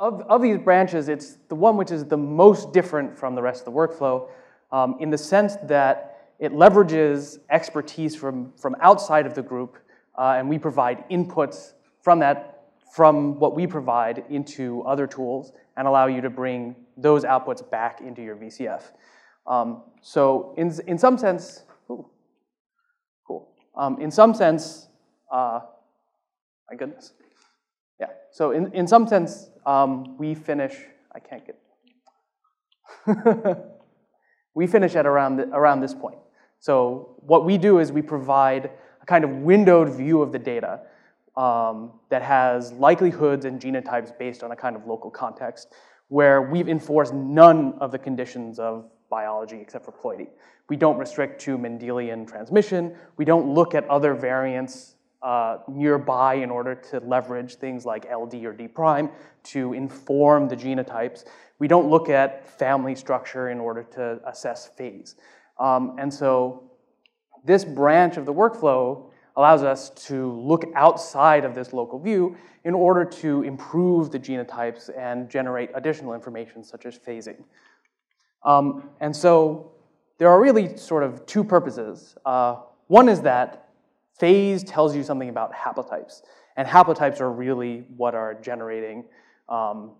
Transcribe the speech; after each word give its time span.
of, 0.00 0.22
of 0.22 0.40
these 0.40 0.58
branches, 0.58 1.08
it's 1.08 1.36
the 1.48 1.54
one 1.54 1.76
which 1.76 1.90
is 1.90 2.06
the 2.06 2.16
most 2.16 2.72
different 2.72 3.16
from 3.16 3.34
the 3.34 3.42
rest 3.42 3.60
of 3.60 3.66
the 3.66 3.78
workflow 3.78 4.28
um, 4.72 4.96
in 4.98 5.10
the 5.10 5.18
sense 5.18 5.56
that 5.64 6.32
it 6.38 6.52
leverages 6.52 7.38
expertise 7.50 8.16
from, 8.16 8.52
from 8.56 8.74
outside 8.80 9.26
of 9.26 9.34
the 9.34 9.42
group, 9.42 9.76
uh, 10.16 10.36
and 10.38 10.48
we 10.48 10.58
provide 10.58 11.04
inputs 11.10 11.74
from 12.02 12.18
that, 12.18 12.70
from 12.94 13.38
what 13.38 13.54
we 13.54 13.66
provide 13.66 14.24
into 14.30 14.82
other 14.82 15.06
tools, 15.06 15.52
and 15.76 15.86
allow 15.86 16.06
you 16.06 16.22
to 16.22 16.30
bring 16.30 16.74
those 16.96 17.24
outputs 17.24 17.68
back 17.70 18.00
into 18.00 18.22
your 18.22 18.36
VCF. 18.36 18.82
Um, 19.46 19.82
so 20.00 20.54
in, 20.56 20.72
in 20.86 20.96
some 20.96 21.18
sense, 21.18 21.64
ooh, 21.90 22.08
cool. 23.26 23.50
Um, 23.76 24.00
in 24.00 24.10
some 24.10 24.32
sense, 24.32 24.88
uh, 25.30 25.60
my 26.70 26.76
goodness. 26.76 27.12
Yeah, 28.00 28.06
so 28.32 28.52
in, 28.52 28.72
in 28.72 28.86
some 28.86 29.06
sense, 29.06 29.50
um, 29.70 30.18
we 30.18 30.34
finish, 30.34 30.74
I 31.14 31.20
can't 31.20 31.44
get, 31.46 31.56
we 34.54 34.66
finish 34.66 34.96
at 34.96 35.06
around, 35.06 35.36
the, 35.36 35.44
around 35.48 35.80
this 35.80 35.94
point. 35.94 36.18
So 36.58 37.14
what 37.20 37.44
we 37.44 37.56
do 37.56 37.78
is 37.78 37.92
we 37.92 38.02
provide 38.02 38.70
a 39.00 39.06
kind 39.06 39.22
of 39.22 39.30
windowed 39.30 39.90
view 39.90 40.22
of 40.22 40.32
the 40.32 40.40
data 40.40 40.80
um, 41.36 41.92
that 42.08 42.22
has 42.22 42.72
likelihoods 42.72 43.44
and 43.44 43.60
genotypes 43.60 44.16
based 44.18 44.42
on 44.42 44.50
a 44.50 44.56
kind 44.56 44.74
of 44.74 44.86
local 44.86 45.10
context 45.10 45.68
where 46.08 46.42
we've 46.42 46.68
enforced 46.68 47.14
none 47.14 47.74
of 47.80 47.92
the 47.92 47.98
conditions 47.98 48.58
of 48.58 48.90
biology 49.08 49.60
except 49.60 49.84
for 49.84 49.92
ploidy. 49.92 50.26
We 50.68 50.76
don't 50.76 50.98
restrict 50.98 51.40
to 51.42 51.56
Mendelian 51.56 52.26
transmission. 52.26 52.96
We 53.16 53.24
don't 53.24 53.54
look 53.54 53.76
at 53.76 53.88
other 53.88 54.14
variants 54.14 54.96
uh, 55.22 55.58
nearby 55.68 56.34
in 56.34 56.50
order 56.50 56.74
to 56.74 56.98
leverage 57.00 57.56
things 57.56 57.84
like 57.84 58.06
LD 58.10 58.34
or 58.44 58.52
D 58.52 58.68
prime 58.68 59.10
to 59.44 59.74
inform 59.74 60.48
the 60.48 60.56
genotypes. 60.56 61.24
We 61.58 61.68
don't 61.68 61.90
look 61.90 62.08
at 62.08 62.46
family 62.58 62.94
structure 62.94 63.50
in 63.50 63.60
order 63.60 63.82
to 63.82 64.20
assess 64.26 64.68
phase. 64.68 65.16
Um, 65.58 65.96
and 65.98 66.12
so 66.12 66.70
this 67.44 67.64
branch 67.64 68.16
of 68.16 68.24
the 68.24 68.32
workflow 68.32 69.10
allows 69.36 69.62
us 69.62 69.90
to 69.90 70.32
look 70.32 70.64
outside 70.74 71.44
of 71.44 71.54
this 71.54 71.72
local 71.72 71.98
view 71.98 72.36
in 72.64 72.74
order 72.74 73.04
to 73.04 73.42
improve 73.42 74.10
the 74.10 74.18
genotypes 74.18 74.90
and 74.98 75.30
generate 75.30 75.70
additional 75.74 76.14
information 76.14 76.64
such 76.64 76.86
as 76.86 76.98
phasing. 76.98 77.42
Um, 78.42 78.90
and 79.00 79.14
so 79.14 79.72
there 80.18 80.28
are 80.28 80.40
really 80.40 80.76
sort 80.76 81.02
of 81.02 81.24
two 81.26 81.44
purposes. 81.44 82.16
Uh, 82.24 82.56
one 82.88 83.08
is 83.08 83.22
that 83.22 83.69
phase 84.20 84.62
tells 84.62 84.94
you 84.94 85.02
something 85.02 85.30
about 85.30 85.52
haplotypes, 85.52 86.22
and 86.56 86.68
haplotypes 86.68 87.20
are 87.20 87.32
really 87.32 87.84
what 87.96 88.14
are 88.14 88.34
generating 88.34 89.04
um, 89.48 89.92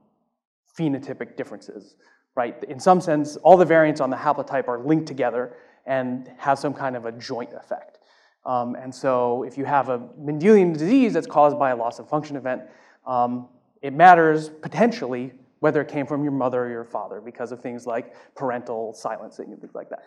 phenotypic 0.79 1.37
differences, 1.37 1.97
right? 2.37 2.63
In 2.65 2.79
some 2.79 3.01
sense, 3.01 3.37
all 3.39 3.57
the 3.57 3.65
variants 3.65 4.01
on 4.01 4.11
the 4.11 4.17
haplotype 4.17 4.69
are 4.69 4.79
linked 4.79 5.07
together 5.07 5.57
and 5.87 6.31
have 6.37 6.59
some 6.59 6.75
kind 6.75 6.97
of 6.97 7.07
a 7.07 7.13
joint 7.13 7.53
effect. 7.55 7.99
Um, 8.45 8.75
and 8.75 8.95
so 8.95 9.43
if 9.45 9.59
you 9.59 9.65
have 9.65 9.89
a 9.89 9.99
Mendelian 10.21 10.73
disease 10.73 11.15
that's 11.15 11.27
caused 11.27 11.59
by 11.59 11.71
a 11.71 11.77
loss 11.77 11.99
of 11.99 12.09
function 12.09 12.37
event, 12.37 12.63
um, 13.07 13.49
it 13.83 13.93
matters 13.93 14.49
potentially 14.49 15.33
whether 15.61 15.81
it 15.81 15.89
came 15.89 16.07
from 16.07 16.23
your 16.23 16.33
mother 16.33 16.65
or 16.65 16.71
your 16.71 16.85
father 16.85 17.21
because 17.21 17.53
of 17.53 17.61
things 17.61 17.87
like 17.87 18.15
parental 18.35 18.93
silencing 18.95 19.53
and 19.53 19.61
things 19.61 19.75
like 19.75 19.89
that. 19.91 20.05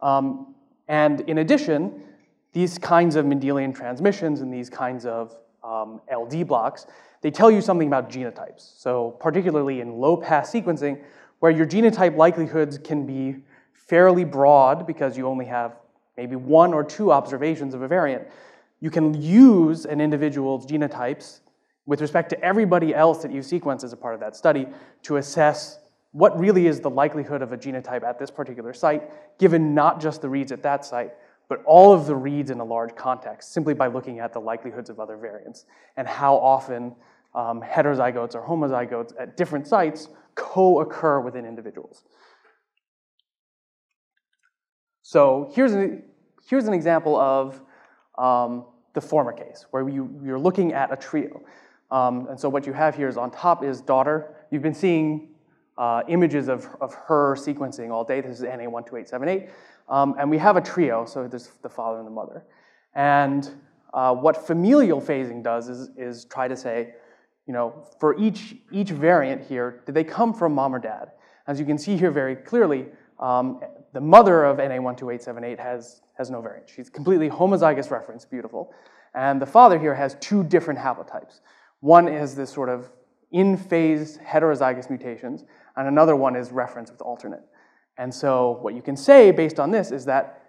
Um, 0.00 0.54
and 0.88 1.20
in 1.22 1.38
addition, 1.38 2.02
these 2.52 2.78
kinds 2.78 3.16
of 3.16 3.24
Mendelian 3.26 3.74
transmissions 3.74 4.40
and 4.40 4.52
these 4.52 4.70
kinds 4.70 5.06
of 5.06 5.36
um, 5.62 6.00
LD 6.12 6.46
blocks, 6.46 6.86
they 7.20 7.30
tell 7.30 7.50
you 7.50 7.60
something 7.60 7.88
about 7.88 8.10
genotypes. 8.10 8.78
So 8.78 9.16
particularly 9.20 9.80
in 9.80 9.98
low-pass 9.98 10.52
sequencing, 10.52 11.02
where 11.40 11.52
your 11.52 11.66
genotype 11.66 12.16
likelihoods 12.16 12.78
can 12.78 13.06
be 13.06 13.36
fairly 13.72 14.24
broad 14.24 14.86
because 14.86 15.16
you 15.16 15.26
only 15.26 15.46
have 15.46 15.76
maybe 16.16 16.36
one 16.36 16.74
or 16.74 16.82
two 16.82 17.12
observations 17.12 17.74
of 17.74 17.82
a 17.82 17.88
variant, 17.88 18.26
you 18.80 18.90
can 18.90 19.20
use 19.20 19.86
an 19.86 20.00
individual's 20.00 20.66
genotypes 20.66 21.40
with 21.86 22.00
respect 22.00 22.28
to 22.30 22.44
everybody 22.44 22.94
else 22.94 23.22
that 23.22 23.32
you 23.32 23.42
sequence 23.42 23.82
as 23.82 23.92
a 23.92 23.96
part 23.96 24.14
of 24.14 24.20
that 24.20 24.36
study 24.36 24.66
to 25.02 25.16
assess 25.16 25.78
what 26.12 26.38
really 26.38 26.66
is 26.66 26.80
the 26.80 26.90
likelihood 26.90 27.42
of 27.42 27.52
a 27.52 27.56
genotype 27.56 28.02
at 28.02 28.18
this 28.18 28.30
particular 28.30 28.72
site, 28.72 29.38
given 29.38 29.74
not 29.74 30.00
just 30.00 30.20
the 30.20 30.28
reads 30.28 30.52
at 30.52 30.62
that 30.62 30.84
site, 30.84 31.12
but 31.48 31.62
all 31.64 31.92
of 31.92 32.06
the 32.06 32.14
reads 32.14 32.50
in 32.50 32.60
a 32.60 32.64
large 32.64 32.94
context, 32.94 33.52
simply 33.52 33.74
by 33.74 33.86
looking 33.86 34.20
at 34.20 34.32
the 34.32 34.38
likelihoods 34.38 34.90
of 34.90 35.00
other 35.00 35.16
variants 35.16 35.64
and 35.96 36.06
how 36.06 36.36
often 36.36 36.94
um, 37.34 37.62
heterozygotes 37.62 38.34
or 38.34 38.46
homozygotes 38.46 39.12
at 39.18 39.36
different 39.36 39.66
sites 39.66 40.08
co-occur 40.34 41.20
within 41.20 41.44
individuals. 41.44 42.04
So 45.02 45.50
here's 45.54 45.72
an, 45.72 46.02
here's 46.48 46.68
an 46.68 46.74
example 46.74 47.16
of 47.16 47.60
um, 48.18 48.66
the 48.92 49.00
former 49.00 49.32
case, 49.32 49.64
where 49.70 49.88
you, 49.88 50.20
you're 50.22 50.38
looking 50.38 50.74
at 50.74 50.92
a 50.92 50.96
trio. 50.96 51.40
Um, 51.90 52.26
and 52.28 52.38
so 52.38 52.48
what 52.48 52.66
you 52.66 52.74
have 52.74 52.94
here 52.94 53.08
is 53.08 53.16
on 53.16 53.30
top 53.30 53.64
is 53.64 53.80
daughter. 53.80 54.34
You've 54.50 54.62
been 54.62 54.74
seeing 54.74 55.30
uh, 55.78 56.02
images 56.08 56.48
of, 56.48 56.68
of 56.80 56.94
her 56.94 57.34
sequencing 57.36 57.90
all 57.90 58.04
day. 58.04 58.20
This 58.20 58.40
is 58.40 58.44
NA12878. 58.44 59.48
Um, 59.88 60.16
and 60.18 60.28
we 60.28 60.36
have 60.38 60.56
a 60.56 60.60
trio, 60.60 61.06
so 61.06 61.26
there's 61.26 61.48
the 61.62 61.68
father 61.68 61.98
and 61.98 62.06
the 62.06 62.10
mother. 62.10 62.44
And 62.94 63.48
uh, 63.94 64.14
what 64.14 64.46
familial 64.46 65.00
phasing 65.00 65.42
does 65.42 65.68
is, 65.68 65.90
is 65.96 66.24
try 66.26 66.48
to 66.48 66.56
say, 66.56 66.94
you 67.46 67.54
know, 67.54 67.86
for 67.98 68.18
each, 68.18 68.56
each 68.70 68.90
variant 68.90 69.42
here, 69.42 69.82
did 69.86 69.94
they 69.94 70.04
come 70.04 70.34
from 70.34 70.52
mom 70.52 70.74
or 70.74 70.78
dad? 70.78 71.12
As 71.46 71.58
you 71.58 71.64
can 71.64 71.78
see 71.78 71.96
here 71.96 72.10
very 72.10 72.36
clearly, 72.36 72.86
um, 73.18 73.60
the 73.94 74.00
mother 74.00 74.44
of 74.44 74.58
NA12878 74.58 75.58
has, 75.58 76.02
has 76.18 76.28
no 76.28 76.42
variant. 76.42 76.68
She's 76.68 76.90
completely 76.90 77.30
homozygous 77.30 77.90
reference, 77.90 78.24
beautiful. 78.24 78.74
And 79.14 79.40
the 79.40 79.46
father 79.46 79.78
here 79.78 79.94
has 79.94 80.16
two 80.20 80.44
different 80.44 80.78
haplotypes. 80.78 81.40
One 81.80 82.08
is 82.08 82.34
this 82.34 82.50
sort 82.50 82.68
of 82.68 82.90
in 83.30 83.56
phase 83.56 84.18
heterozygous 84.18 84.88
mutations, 84.88 85.44
and 85.78 85.88
another 85.88 86.16
one 86.16 86.36
is 86.36 86.50
reference 86.50 86.90
with 86.90 87.00
alternate. 87.00 87.42
And 87.96 88.12
so 88.12 88.58
what 88.60 88.74
you 88.74 88.82
can 88.82 88.96
say 88.96 89.30
based 89.30 89.58
on 89.58 89.70
this 89.70 89.90
is 89.90 90.04
that 90.06 90.42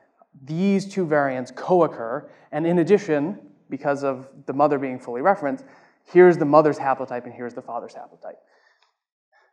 these 0.43 0.91
two 0.91 1.05
variants 1.05 1.51
co-occur, 1.55 2.29
and 2.51 2.65
in 2.65 2.79
addition, 2.79 3.39
because 3.69 4.03
of 4.03 4.27
the 4.47 4.53
mother 4.53 4.79
being 4.79 4.99
fully 4.99 5.21
referenced, 5.21 5.65
here's 6.05 6.37
the 6.37 6.45
mother's 6.45 6.77
haplotype 6.77 7.25
and 7.25 7.33
here's 7.33 7.53
the 7.53 7.61
father's 7.61 7.93
haplotype. 7.93 8.37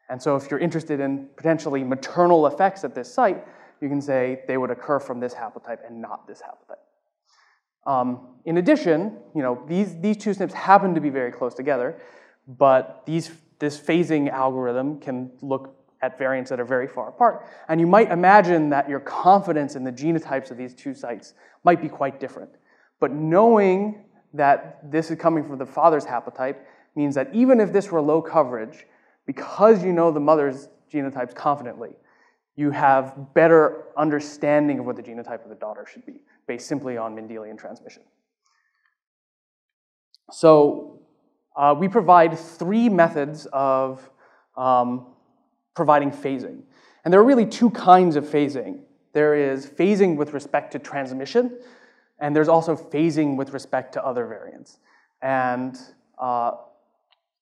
And 0.08 0.22
so 0.22 0.36
if 0.36 0.50
you're 0.50 0.60
interested 0.60 1.00
in 1.00 1.28
potentially 1.36 1.84
maternal 1.84 2.46
effects 2.46 2.82
at 2.84 2.94
this 2.94 3.12
site, 3.12 3.44
you 3.80 3.88
can 3.88 4.00
say 4.00 4.42
they 4.48 4.56
would 4.56 4.70
occur 4.70 4.98
from 4.98 5.20
this 5.20 5.34
haplotype 5.34 5.86
and 5.86 6.00
not 6.00 6.26
this 6.26 6.40
haplotype. 6.40 7.90
Um, 7.90 8.36
in 8.44 8.56
addition, 8.56 9.18
you 9.34 9.42
know, 9.42 9.62
these, 9.68 10.00
these 10.00 10.16
two 10.16 10.30
SNPs 10.30 10.52
happen 10.52 10.94
to 10.94 11.00
be 11.00 11.10
very 11.10 11.30
close 11.30 11.54
together, 11.54 12.00
but 12.48 13.02
these, 13.06 13.30
this 13.58 13.78
phasing 13.78 14.30
algorithm 14.30 15.00
can 15.00 15.30
look 15.40 15.74
at 16.02 16.18
variants 16.18 16.50
that 16.50 16.60
are 16.60 16.64
very 16.64 16.86
far 16.86 17.08
apart. 17.08 17.46
And 17.68 17.80
you 17.80 17.86
might 17.86 18.10
imagine 18.10 18.68
that 18.70 18.88
your 18.88 19.00
confidence 19.00 19.76
in 19.76 19.84
the 19.84 19.92
genotypes 19.92 20.50
of 20.50 20.56
these 20.56 20.74
two 20.74 20.94
sites 20.94 21.34
might 21.64 21.80
be 21.80 21.88
quite 21.88 22.20
different. 22.20 22.50
But 23.00 23.12
knowing 23.12 24.04
that 24.34 24.90
this 24.90 25.10
is 25.10 25.18
coming 25.18 25.44
from 25.44 25.58
the 25.58 25.66
father's 25.66 26.04
haplotype 26.04 26.56
means 26.94 27.14
that 27.14 27.34
even 27.34 27.60
if 27.60 27.72
this 27.72 27.90
were 27.90 28.00
low 28.00 28.20
coverage, 28.20 28.86
because 29.26 29.82
you 29.82 29.92
know 29.92 30.10
the 30.10 30.20
mother's 30.20 30.68
genotypes 30.92 31.34
confidently, 31.34 31.96
you 32.56 32.70
have 32.70 33.34
better 33.34 33.84
understanding 33.96 34.78
of 34.78 34.86
what 34.86 34.96
the 34.96 35.02
genotype 35.02 35.42
of 35.42 35.48
the 35.48 35.56
daughter 35.56 35.86
should 35.90 36.06
be, 36.06 36.22
based 36.46 36.66
simply 36.66 36.96
on 36.96 37.14
Mendelian 37.14 37.58
transmission. 37.58 38.02
So 40.30 40.95
uh, 41.56 41.74
we 41.76 41.88
provide 41.88 42.38
three 42.38 42.88
methods 42.88 43.46
of 43.52 44.08
um, 44.56 45.06
providing 45.74 46.10
phasing. 46.10 46.62
And 47.04 47.12
there 47.12 47.20
are 47.20 47.24
really 47.24 47.46
two 47.46 47.70
kinds 47.70 48.16
of 48.16 48.24
phasing. 48.24 48.80
There 49.12 49.34
is 49.34 49.66
phasing 49.66 50.16
with 50.16 50.34
respect 50.34 50.72
to 50.72 50.78
transmission, 50.78 51.58
and 52.18 52.34
there's 52.34 52.48
also 52.48 52.76
phasing 52.76 53.36
with 53.36 53.52
respect 53.52 53.92
to 53.94 54.04
other 54.04 54.26
variants. 54.26 54.78
And 55.22 55.78
uh, 56.18 56.52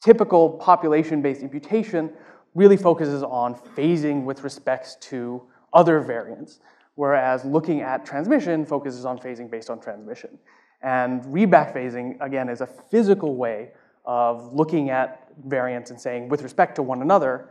typical 0.05 0.51
population-based 0.51 1.43
imputation 1.43 2.13
really 2.55 2.77
focuses 2.77 3.23
on 3.23 3.55
phasing 3.55 4.25
with 4.25 4.45
respect 4.45 5.01
to 5.01 5.43
other 5.73 6.01
variants, 6.01 6.61
whereas 6.95 7.45
looking 7.45 7.81
at 7.81 8.05
transmission 8.05 8.65
focuses 8.65 9.05
on 9.05 9.19
phasing 9.19 9.51
based 9.51 9.71
on 9.71 9.81
transmission. 9.81 10.39
And 10.83 11.23
readback 11.25 11.75
phasing, 11.75 12.17
again, 12.21 12.49
is 12.49 12.61
a 12.61 12.67
physical 12.67 13.35
way 13.37 13.73
of 14.05 14.53
looking 14.53 14.91
at 14.91 15.29
variants 15.47 15.91
and 15.91 16.01
saying, 16.01 16.29
with 16.29 16.43
respect 16.43 16.77
to 16.77 16.83
one 16.83 17.03
another, 17.03 17.49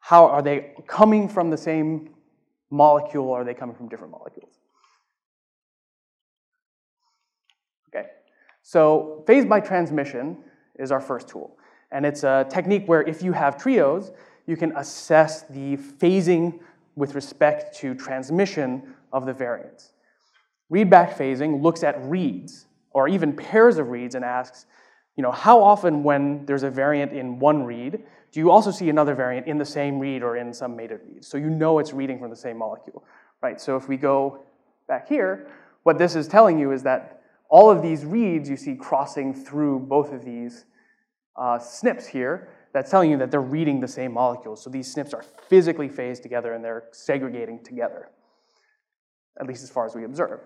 how 0.00 0.26
are 0.26 0.42
they 0.42 0.74
coming 0.86 1.28
from 1.28 1.50
the 1.50 1.56
same 1.56 2.10
molecule 2.70 3.26
or 3.26 3.40
are 3.40 3.44
they 3.44 3.54
coming 3.54 3.74
from 3.74 3.88
different 3.88 4.12
molecules? 4.12 4.58
Okay, 7.88 8.08
so 8.62 9.22
phase 9.26 9.44
by 9.44 9.60
transmission 9.60 10.38
is 10.78 10.90
our 10.90 11.00
first 11.00 11.28
tool. 11.28 11.56
And 11.92 12.04
it's 12.04 12.24
a 12.24 12.46
technique 12.50 12.84
where 12.86 13.02
if 13.02 13.22
you 13.22 13.32
have 13.32 13.56
trios, 13.56 14.10
you 14.46 14.56
can 14.56 14.76
assess 14.76 15.42
the 15.42 15.76
phasing 15.76 16.58
with 16.96 17.14
respect 17.14 17.76
to 17.76 17.94
transmission 17.94 18.94
of 19.12 19.26
the 19.26 19.32
variants. 19.32 19.92
Read-back 20.70 21.16
phasing 21.16 21.62
looks 21.62 21.82
at 21.82 22.02
reads, 22.04 22.66
or 22.90 23.08
even 23.08 23.34
pairs 23.34 23.78
of 23.78 23.90
reads, 23.90 24.14
and 24.14 24.24
asks, 24.24 24.66
you 25.16 25.22
know, 25.22 25.30
how 25.30 25.62
often 25.62 26.02
when 26.02 26.44
there's 26.46 26.64
a 26.64 26.70
variant 26.70 27.12
in 27.12 27.38
one 27.38 27.62
read, 27.62 28.02
do 28.32 28.40
you 28.40 28.50
also 28.50 28.70
see 28.70 28.88
another 28.88 29.14
variant 29.14 29.46
in 29.46 29.58
the 29.58 29.64
same 29.64 29.98
read 30.00 30.22
or 30.22 30.36
in 30.36 30.52
some 30.52 30.74
mated 30.74 31.00
read? 31.06 31.24
So 31.24 31.38
you 31.38 31.50
know 31.50 31.78
it's 31.78 31.92
reading 31.92 32.18
from 32.18 32.30
the 32.30 32.36
same 32.36 32.58
molecule, 32.58 33.04
right? 33.40 33.60
So 33.60 33.76
if 33.76 33.88
we 33.88 33.96
go 33.96 34.42
back 34.88 35.08
here, 35.08 35.48
what 35.84 35.98
this 35.98 36.16
is 36.16 36.26
telling 36.26 36.58
you 36.58 36.72
is 36.72 36.82
that 36.82 37.22
all 37.48 37.70
of 37.70 37.80
these 37.80 38.04
reads 38.04 38.48
you 38.48 38.56
see 38.56 38.74
crossing 38.74 39.32
through 39.32 39.80
both 39.80 40.12
of 40.12 40.24
these 40.24 40.64
uh, 41.36 41.58
SNPs 41.58 42.06
here, 42.06 42.48
that's 42.72 42.90
telling 42.90 43.08
you 43.08 43.16
that 43.18 43.30
they're 43.30 43.40
reading 43.40 43.78
the 43.78 43.86
same 43.86 44.12
molecules. 44.12 44.62
So 44.62 44.68
these 44.68 44.92
SNPs 44.92 45.14
are 45.14 45.24
physically 45.48 45.88
phased 45.88 46.24
together 46.24 46.54
and 46.54 46.64
they're 46.64 46.84
segregating 46.90 47.62
together, 47.62 48.10
at 49.40 49.46
least 49.46 49.62
as 49.62 49.70
far 49.70 49.86
as 49.86 49.94
we 49.94 50.04
observe. 50.04 50.40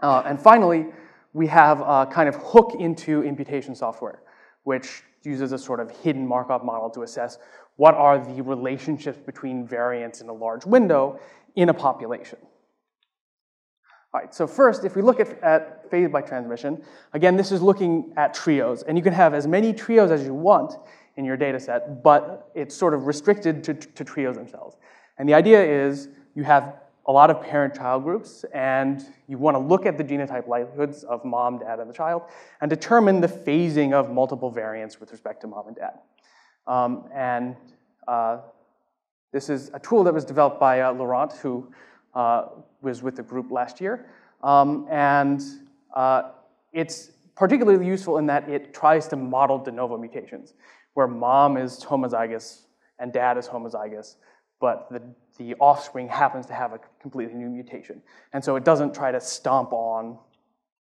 Uh, 0.00 0.22
and 0.24 0.40
finally, 0.40 0.86
we 1.32 1.46
have 1.46 1.80
a 1.80 2.08
kind 2.10 2.28
of 2.28 2.34
hook 2.36 2.76
into 2.78 3.22
imputation 3.22 3.74
software, 3.74 4.22
which 4.64 5.02
uses 5.22 5.52
a 5.52 5.58
sort 5.58 5.80
of 5.80 5.90
hidden 5.90 6.26
Markov 6.26 6.64
model 6.64 6.90
to 6.90 7.02
assess 7.02 7.38
what 7.76 7.94
are 7.94 8.18
the 8.18 8.42
relationships 8.42 9.18
between 9.24 9.66
variants 9.66 10.20
in 10.20 10.28
a 10.28 10.32
large 10.32 10.66
window 10.66 11.18
in 11.56 11.68
a 11.68 11.74
population. 11.74 12.38
All 14.12 14.20
right, 14.20 14.34
so 14.34 14.46
first, 14.46 14.84
if 14.84 14.96
we 14.96 15.02
look 15.02 15.20
at, 15.20 15.40
at 15.40 15.88
phase 15.88 16.10
by 16.10 16.20
transmission, 16.20 16.82
again, 17.12 17.36
this 17.36 17.52
is 17.52 17.62
looking 17.62 18.12
at 18.16 18.34
trios, 18.34 18.82
and 18.82 18.98
you 18.98 19.04
can 19.04 19.12
have 19.12 19.34
as 19.34 19.46
many 19.46 19.72
trios 19.72 20.10
as 20.10 20.24
you 20.24 20.34
want 20.34 20.74
in 21.16 21.24
your 21.24 21.36
data 21.36 21.60
set, 21.60 22.02
but 22.02 22.50
it's 22.54 22.74
sort 22.74 22.92
of 22.92 23.06
restricted 23.06 23.62
to, 23.62 23.74
to 23.74 24.04
trios 24.04 24.34
themselves. 24.34 24.76
And 25.18 25.28
the 25.28 25.34
idea 25.34 25.62
is 25.62 26.08
you 26.34 26.42
have 26.42 26.74
a 27.06 27.12
lot 27.12 27.30
of 27.30 27.42
parent-child 27.42 28.04
groups, 28.04 28.44
and 28.52 29.04
you 29.26 29.38
want 29.38 29.54
to 29.54 29.58
look 29.58 29.86
at 29.86 29.96
the 29.96 30.04
genotype 30.04 30.46
likelihoods 30.46 31.02
of 31.04 31.24
mom, 31.24 31.58
dad, 31.58 31.80
and 31.80 31.88
the 31.88 31.94
child, 31.94 32.22
and 32.60 32.68
determine 32.68 33.20
the 33.20 33.28
phasing 33.28 33.92
of 33.92 34.10
multiple 34.10 34.50
variants 34.50 35.00
with 35.00 35.10
respect 35.10 35.40
to 35.40 35.46
mom 35.46 35.68
and 35.68 35.76
dad. 35.76 35.98
Um, 36.66 37.08
and 37.14 37.56
uh, 38.06 38.38
this 39.32 39.48
is 39.48 39.70
a 39.74 39.78
tool 39.80 40.04
that 40.04 40.14
was 40.14 40.24
developed 40.24 40.60
by 40.60 40.82
uh, 40.82 40.92
Laurent, 40.92 41.32
who 41.32 41.72
uh, 42.14 42.46
was 42.82 43.02
with 43.02 43.16
the 43.16 43.22
group 43.22 43.50
last 43.50 43.80
year. 43.80 44.06
Um, 44.42 44.86
and 44.90 45.42
uh, 45.94 46.30
it's 46.72 47.12
particularly 47.36 47.86
useful 47.86 48.18
in 48.18 48.26
that 48.26 48.48
it 48.48 48.74
tries 48.74 49.08
to 49.08 49.16
model 49.16 49.58
de 49.58 49.70
novo 49.70 49.96
mutations, 49.96 50.54
where 50.94 51.06
mom 51.06 51.56
is 51.56 51.82
homozygous 51.82 52.62
and 52.98 53.12
dad 53.12 53.38
is 53.38 53.48
homozygous, 53.48 54.16
but 54.60 54.86
the, 54.90 55.02
the 55.40 55.54
offspring 55.54 56.06
happens 56.06 56.44
to 56.44 56.52
have 56.52 56.74
a 56.74 56.80
completely 57.00 57.34
new 57.34 57.48
mutation. 57.48 58.02
And 58.34 58.44
so 58.44 58.56
it 58.56 58.64
doesn't 58.64 58.94
try 58.94 59.10
to 59.10 59.20
stomp 59.20 59.72
on 59.72 60.18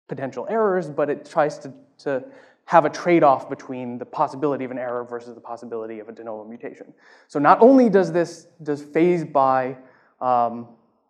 potential 0.09 0.45
errors, 0.49 0.89
but 0.89 1.09
it 1.09 1.23
tries 1.25 1.57
to, 1.59 1.73
to 1.99 2.25
have 2.65 2.83
a 2.83 2.89
trade-off 2.89 3.49
between 3.49 3.97
the 3.97 4.05
possibility 4.05 4.65
of 4.65 4.71
an 4.71 4.77
error 4.77 5.05
versus 5.05 5.33
the 5.33 5.39
possibility 5.39 5.99
of 5.99 6.09
a 6.09 6.11
de 6.11 6.25
novo 6.25 6.43
mutation. 6.43 6.93
So 7.29 7.39
not 7.39 7.61
only 7.61 7.89
does 7.89 8.11
this 8.11 8.47
does 8.61 8.83
phase 8.83 9.23
by 9.23 9.77
um, 10.19 10.67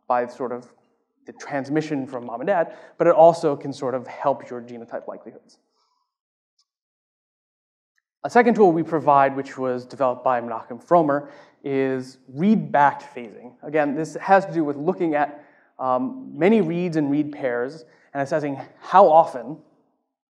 by 0.08 0.28
sort 0.28 0.52
of 0.52 0.72
the 1.26 1.34
transmission 1.34 2.06
from 2.06 2.28
mom 2.28 2.42
and 2.42 2.48
dad, 2.48 2.78
but 3.00 3.08
it 3.08 3.14
also 3.14 3.56
can 3.56 3.74
sort 3.74 3.96
of 3.96 4.06
help 4.06 4.48
your 4.48 4.62
genotype 4.62 5.08
likelihoods. 5.08 5.58
A 8.26 8.30
second 8.30 8.56
tool 8.56 8.74
we 8.74 8.84
provide, 8.84 9.34
which 9.36 9.58
was 9.58 9.86
developed 9.86 10.26
by 10.26 10.42
Menachem 10.42 10.84
Fromer, 10.84 11.30
is 11.64 12.18
read-backed 12.28 13.16
phasing. 13.16 13.54
Again, 13.64 13.96
this 13.96 14.16
has 14.16 14.46
to 14.46 14.54
do 14.54 14.64
with 14.66 14.76
looking 14.76 15.16
at 15.16 15.46
um, 15.80 16.32
many 16.38 16.60
reads 16.60 16.98
and 16.98 17.10
read 17.10 17.32
pairs 17.32 17.86
and 18.14 18.22
assessing 18.22 18.60
how 18.82 19.08
often 19.08 19.58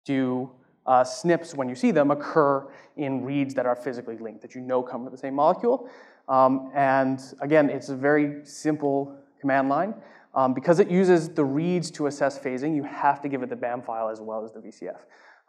do 0.04 0.48
uh, 0.86 1.02
SNPs, 1.02 1.56
when 1.56 1.68
you 1.68 1.74
see 1.74 1.90
them, 1.90 2.12
occur 2.12 2.68
in 2.96 3.24
reads 3.24 3.52
that 3.54 3.66
are 3.66 3.74
physically 3.74 4.16
linked, 4.16 4.42
that 4.42 4.54
you 4.54 4.60
know 4.60 4.80
come 4.80 5.02
from 5.04 5.12
the 5.12 5.18
same 5.18 5.34
molecule. 5.34 5.88
Um, 6.28 6.70
and 6.74 7.20
again, 7.40 7.68
it's 7.68 7.88
a 7.88 7.96
very 7.96 8.44
simple 8.44 9.16
command 9.40 9.68
line. 9.68 9.94
Um, 10.34 10.54
because 10.54 10.78
it 10.78 10.88
uses 10.88 11.28
the 11.28 11.44
reads 11.44 11.90
to 11.92 12.06
assess 12.06 12.38
phasing, 12.38 12.74
you 12.74 12.84
have 12.84 13.20
to 13.22 13.28
give 13.28 13.42
it 13.42 13.50
the 13.50 13.56
BAM 13.56 13.82
file 13.82 14.08
as 14.08 14.20
well 14.20 14.44
as 14.44 14.52
the 14.52 14.60
VCF. 14.60 15.00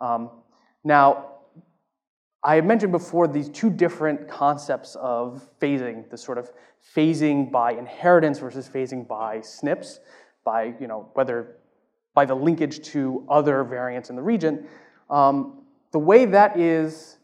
Um, 0.02 0.30
now, 0.84 1.34
I 2.46 2.60
mentioned 2.62 2.92
before 2.92 3.28
these 3.28 3.48
two 3.50 3.70
different 3.70 4.28
concepts 4.28 4.96
of 4.96 5.48
phasing, 5.62 6.10
the 6.10 6.18
sort 6.18 6.38
of 6.38 6.52
phasing 6.96 7.50
by 7.50 7.72
inheritance 7.74 8.40
versus 8.40 8.68
phasing 8.68 9.08
by 9.08 9.38
SNPs, 9.38 10.00
by 10.44 10.74
you 10.80 10.88
know 10.88 11.10
whether 11.14 11.56
by 12.14 12.26
the 12.26 12.36
linkage 12.36 12.82
to 12.90 13.26
other 13.30 13.64
variants 13.64 14.10
in 14.10 14.16
the 14.16 14.22
region. 14.22 14.68
Um, 15.10 15.64
the 15.92 16.00
way 16.00 16.26
that 16.26 16.60
is 16.60 17.18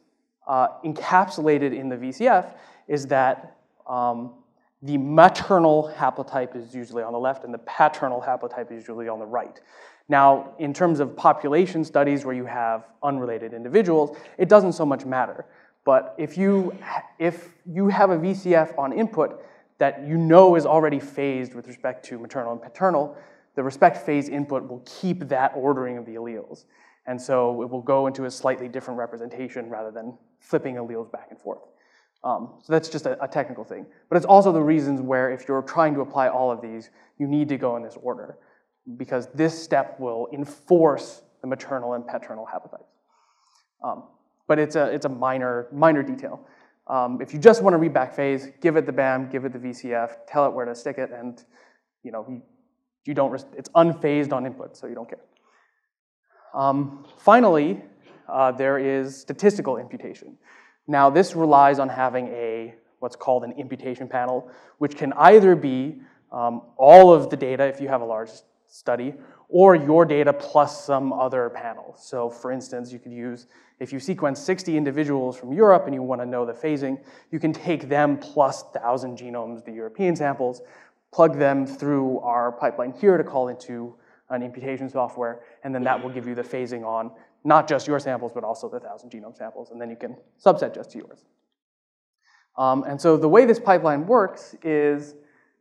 uh, 0.48 0.70
encapsulated 0.86 1.78
in 1.78 1.90
the 1.90 1.96
VCF 1.98 2.56
is 2.88 3.06
that 3.08 3.58
um, 3.88 4.34
the 4.82 4.98
maternal 4.98 5.94
haplotype 5.96 6.56
is 6.56 6.74
usually 6.74 7.04
on 7.04 7.12
the 7.12 7.20
left 7.20 7.44
and 7.44 7.54
the 7.54 7.60
paternal 7.60 8.22
haplotype 8.22 8.72
is 8.72 8.78
usually 8.78 9.10
on 9.10 9.20
the 9.20 9.26
right. 9.26 9.60
Now, 10.10 10.56
in 10.58 10.74
terms 10.74 11.00
of 11.00 11.16
population 11.16 11.86
studies 11.86 12.26
where 12.26 12.36
you 12.36 12.46
have 12.46 12.86
unrelated 13.04 13.54
individuals, 13.54 14.18
it 14.40 14.50
doesn't 14.50 14.74
so 14.74 14.86
much 14.86 15.06
matter. 15.06 15.46
But 15.86 16.16
if 16.18 16.38
you, 16.38 16.76
if 17.20 17.50
you 17.66 17.88
have 17.90 18.10
a 18.10 18.18
VCF 18.18 18.78
on 18.78 18.92
input 18.92 19.44
that 19.78 20.06
you 20.06 20.18
know 20.18 20.56
is 20.56 20.66
already 20.66 21.00
phased 21.00 21.54
with 21.54 21.68
respect 21.68 22.04
to 22.06 22.18
maternal 22.18 22.52
and 22.52 22.62
paternal, 22.62 23.16
the 23.56 23.64
respect 23.64 23.98
phase 23.98 24.30
input 24.30 24.68
will 24.68 24.84
keep 24.86 25.28
that 25.30 25.54
ordering 25.56 25.98
of 25.98 26.06
the 26.06 26.16
alleles. 26.16 26.66
And 27.06 27.22
so 27.22 27.62
it 27.62 27.70
will 27.70 27.82
go 27.82 28.08
into 28.08 28.26
a 28.26 28.32
slightly 28.32 28.68
different 28.68 29.00
representation 29.00 29.70
rather 29.70 29.92
than 29.92 30.18
flipping 30.40 30.76
alleles 30.76 31.12
back 31.12 31.28
and 31.30 31.40
forth. 31.40 31.62
Um, 32.24 32.56
so 32.64 32.74
that's 32.74 32.90
just 32.90 33.06
a, 33.06 33.24
a, 33.24 33.28
technical 33.28 33.64
thing. 33.64 33.86
But 34.10 34.18
it's 34.18 34.26
also 34.26 34.52
the 34.52 34.62
reasons 34.62 35.00
where 35.00 35.32
if 35.32 35.48
you're 35.48 35.62
trying 35.62 35.94
to 35.94 36.02
apply 36.02 36.28
all 36.28 36.52
of 36.52 36.62
these, 36.62 36.90
you 37.18 37.28
need 37.28 37.48
to 37.48 37.58
go 37.58 37.78
in 37.78 37.84
this 37.84 37.98
order 38.02 38.38
because 38.98 39.28
this 39.34 39.62
step 39.62 40.00
will 40.00 40.28
enforce 40.34 41.22
the 41.42 41.48
maternal 41.48 41.94
and 41.94 42.06
paternal 42.08 42.48
haplotypes. 42.52 42.86
Um, 43.84 44.04
but 44.48 44.60
it's 44.60 44.76
a, 44.76 44.86
it's 44.86 45.06
a 45.06 45.10
minor, 45.10 45.68
minor 45.72 46.04
detail. 46.04 46.46
Um, 46.88 47.22
if 47.22 47.34
you 47.34 47.40
just 47.40 47.62
want 47.62 47.76
to 47.76 47.78
read 47.78 47.94
back 47.94 48.16
phase, 48.16 48.48
give 48.62 48.76
it 48.76 48.86
the 48.86 48.92
BAM, 48.92 49.30
give 49.30 49.46
it 49.46 49.54
the 49.54 49.60
VCF, 49.60 50.12
tell 50.28 50.46
it 50.48 50.54
where 50.54 50.66
to 50.66 50.74
stick 50.74 50.98
it, 50.98 51.12
and 51.12 51.44
you 52.04 52.12
know, 52.12 52.26
you, 52.28 52.42
you 53.06 53.14
don't, 53.14 53.34
it's 53.56 53.70
unphased 53.76 54.34
on 54.34 54.46
input, 54.46 54.76
so 54.76 54.88
you 54.88 54.96
don't 54.96 55.08
care. 55.08 55.20
Um, 56.54 57.06
finally, 57.18 57.84
uh, 58.28 58.52
there 58.52 58.80
is 58.80 59.16
statistical 59.16 59.78
imputation. 59.78 60.38
Now, 60.88 61.10
this 61.10 61.36
relies 61.36 61.78
on 61.78 61.90
having 61.90 62.28
a 62.30 62.74
what's 63.00 63.16
called 63.16 63.44
an 63.44 63.54
imputation 63.54 64.08
panel, 64.08 64.50
which 64.80 64.98
can 64.98 65.14
either 65.14 65.56
be 65.56 66.02
um, 66.32 66.64
all 66.76 67.14
of 67.14 67.30
the 67.30 67.38
data 67.38 67.66
if 67.66 67.80
you 67.80 67.88
have 67.88 68.02
a 68.02 68.06
large 68.06 68.30
study, 68.70 69.14
or 69.50 69.76
your 69.76 70.06
data 70.06 70.32
plus 70.32 70.86
some 70.86 71.12
other 71.12 71.50
panel. 71.50 71.96
So 71.98 72.30
for 72.30 72.52
instance, 72.52 72.94
you 72.94 73.00
could 73.00 73.12
use, 73.12 73.48
if 73.80 73.92
you 73.92 74.00
sequence 74.00 74.40
60 74.40 74.78
individuals 74.78 75.38
from 75.38 75.52
Europe 75.52 75.86
and 75.86 75.94
you 75.94 76.04
want 76.04 76.22
to 76.22 76.26
know 76.26 76.46
the 76.46 76.54
phasing, 76.54 77.04
you 77.32 77.40
can 77.40 77.52
take 77.52 77.90
them 77.90 78.18
plus 78.18 78.64
1,000 78.72 79.18
genomes, 79.18 79.66
the 79.66 79.72
European 79.72 80.16
samples, 80.16 80.62
plug 81.12 81.38
them 81.38 81.66
through 81.66 82.20
our 82.20 82.52
pipeline 82.52 82.94
here 82.94 83.18
to 83.18 83.24
call 83.24 83.48
into 83.48 83.96
an 84.30 84.44
imputation 84.44 84.88
software, 84.88 85.42
and 85.64 85.74
then 85.74 85.84
that 85.84 86.02
will 86.02 86.12
give 86.12 86.28
you 86.28 86.36
the 86.36 86.44
phasing 86.44 86.86
on 86.86 87.12
not 87.44 87.68
just 87.68 87.88
your 87.88 88.00
samples, 88.00 88.32
but 88.34 88.44
also 88.44 88.70
the 88.70 88.78
1,000 88.78 89.10
genome 89.10 89.36
samples, 89.36 89.72
and 89.72 89.82
then 89.82 89.90
you 89.90 89.96
can 89.96 90.16
subset 90.44 90.76
just 90.76 90.92
to 90.92 91.00
yours. 91.00 91.26
Um, 92.58 92.84
and 92.84 93.00
so 93.00 93.18
the 93.18 93.30
way 93.30 93.46
this 93.46 93.60
pipeline 93.60 94.06
works 94.06 94.56
is 94.64 95.16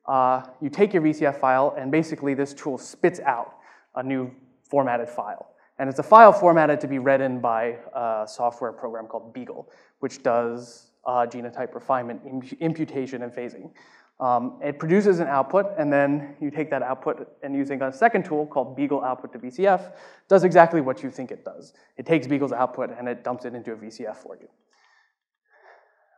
uh, 0.08 0.42
you 0.60 0.70
take 0.70 0.94
your 0.94 1.02
VCF 1.02 1.38
file, 1.38 1.74
and 1.78 1.92
basically 1.92 2.34
this 2.34 2.54
tool 2.54 2.78
spits 2.78 3.20
out 3.20 3.58
a 3.94 4.02
new 4.02 4.30
formatted 4.62 5.08
file. 5.08 5.54
And 5.78 5.88
it's 5.88 5.98
a 5.98 6.02
file 6.02 6.32
formatted 6.32 6.80
to 6.80 6.88
be 6.88 6.98
read 6.98 7.20
in 7.20 7.40
by 7.40 7.76
a 7.94 8.26
software 8.26 8.72
program 8.72 9.06
called 9.06 9.32
Beagle, 9.32 9.70
which 10.00 10.22
does 10.22 10.90
uh, 11.06 11.26
genotype 11.26 11.74
refinement, 11.74 12.22
imputation, 12.58 13.22
and 13.22 13.32
phasing. 13.32 13.70
Um, 14.18 14.58
it 14.64 14.80
produces 14.80 15.20
an 15.20 15.28
output, 15.28 15.66
and 15.78 15.92
then 15.92 16.34
you 16.40 16.50
take 16.50 16.70
that 16.70 16.82
output 16.82 17.28
and 17.44 17.54
using 17.54 17.80
a 17.82 17.92
second 17.92 18.24
tool 18.24 18.46
called 18.46 18.76
Beagle 18.76 19.04
output 19.04 19.32
to 19.34 19.38
VCF, 19.38 19.92
does 20.26 20.42
exactly 20.42 20.80
what 20.80 21.02
you 21.04 21.10
think 21.10 21.30
it 21.30 21.44
does. 21.44 21.74
It 21.96 22.06
takes 22.06 22.26
Beagle's 22.26 22.52
output 22.52 22.90
and 22.98 23.08
it 23.08 23.22
dumps 23.22 23.44
it 23.44 23.54
into 23.54 23.72
a 23.72 23.76
VCF 23.76 24.16
for 24.16 24.36
you. 24.40 24.48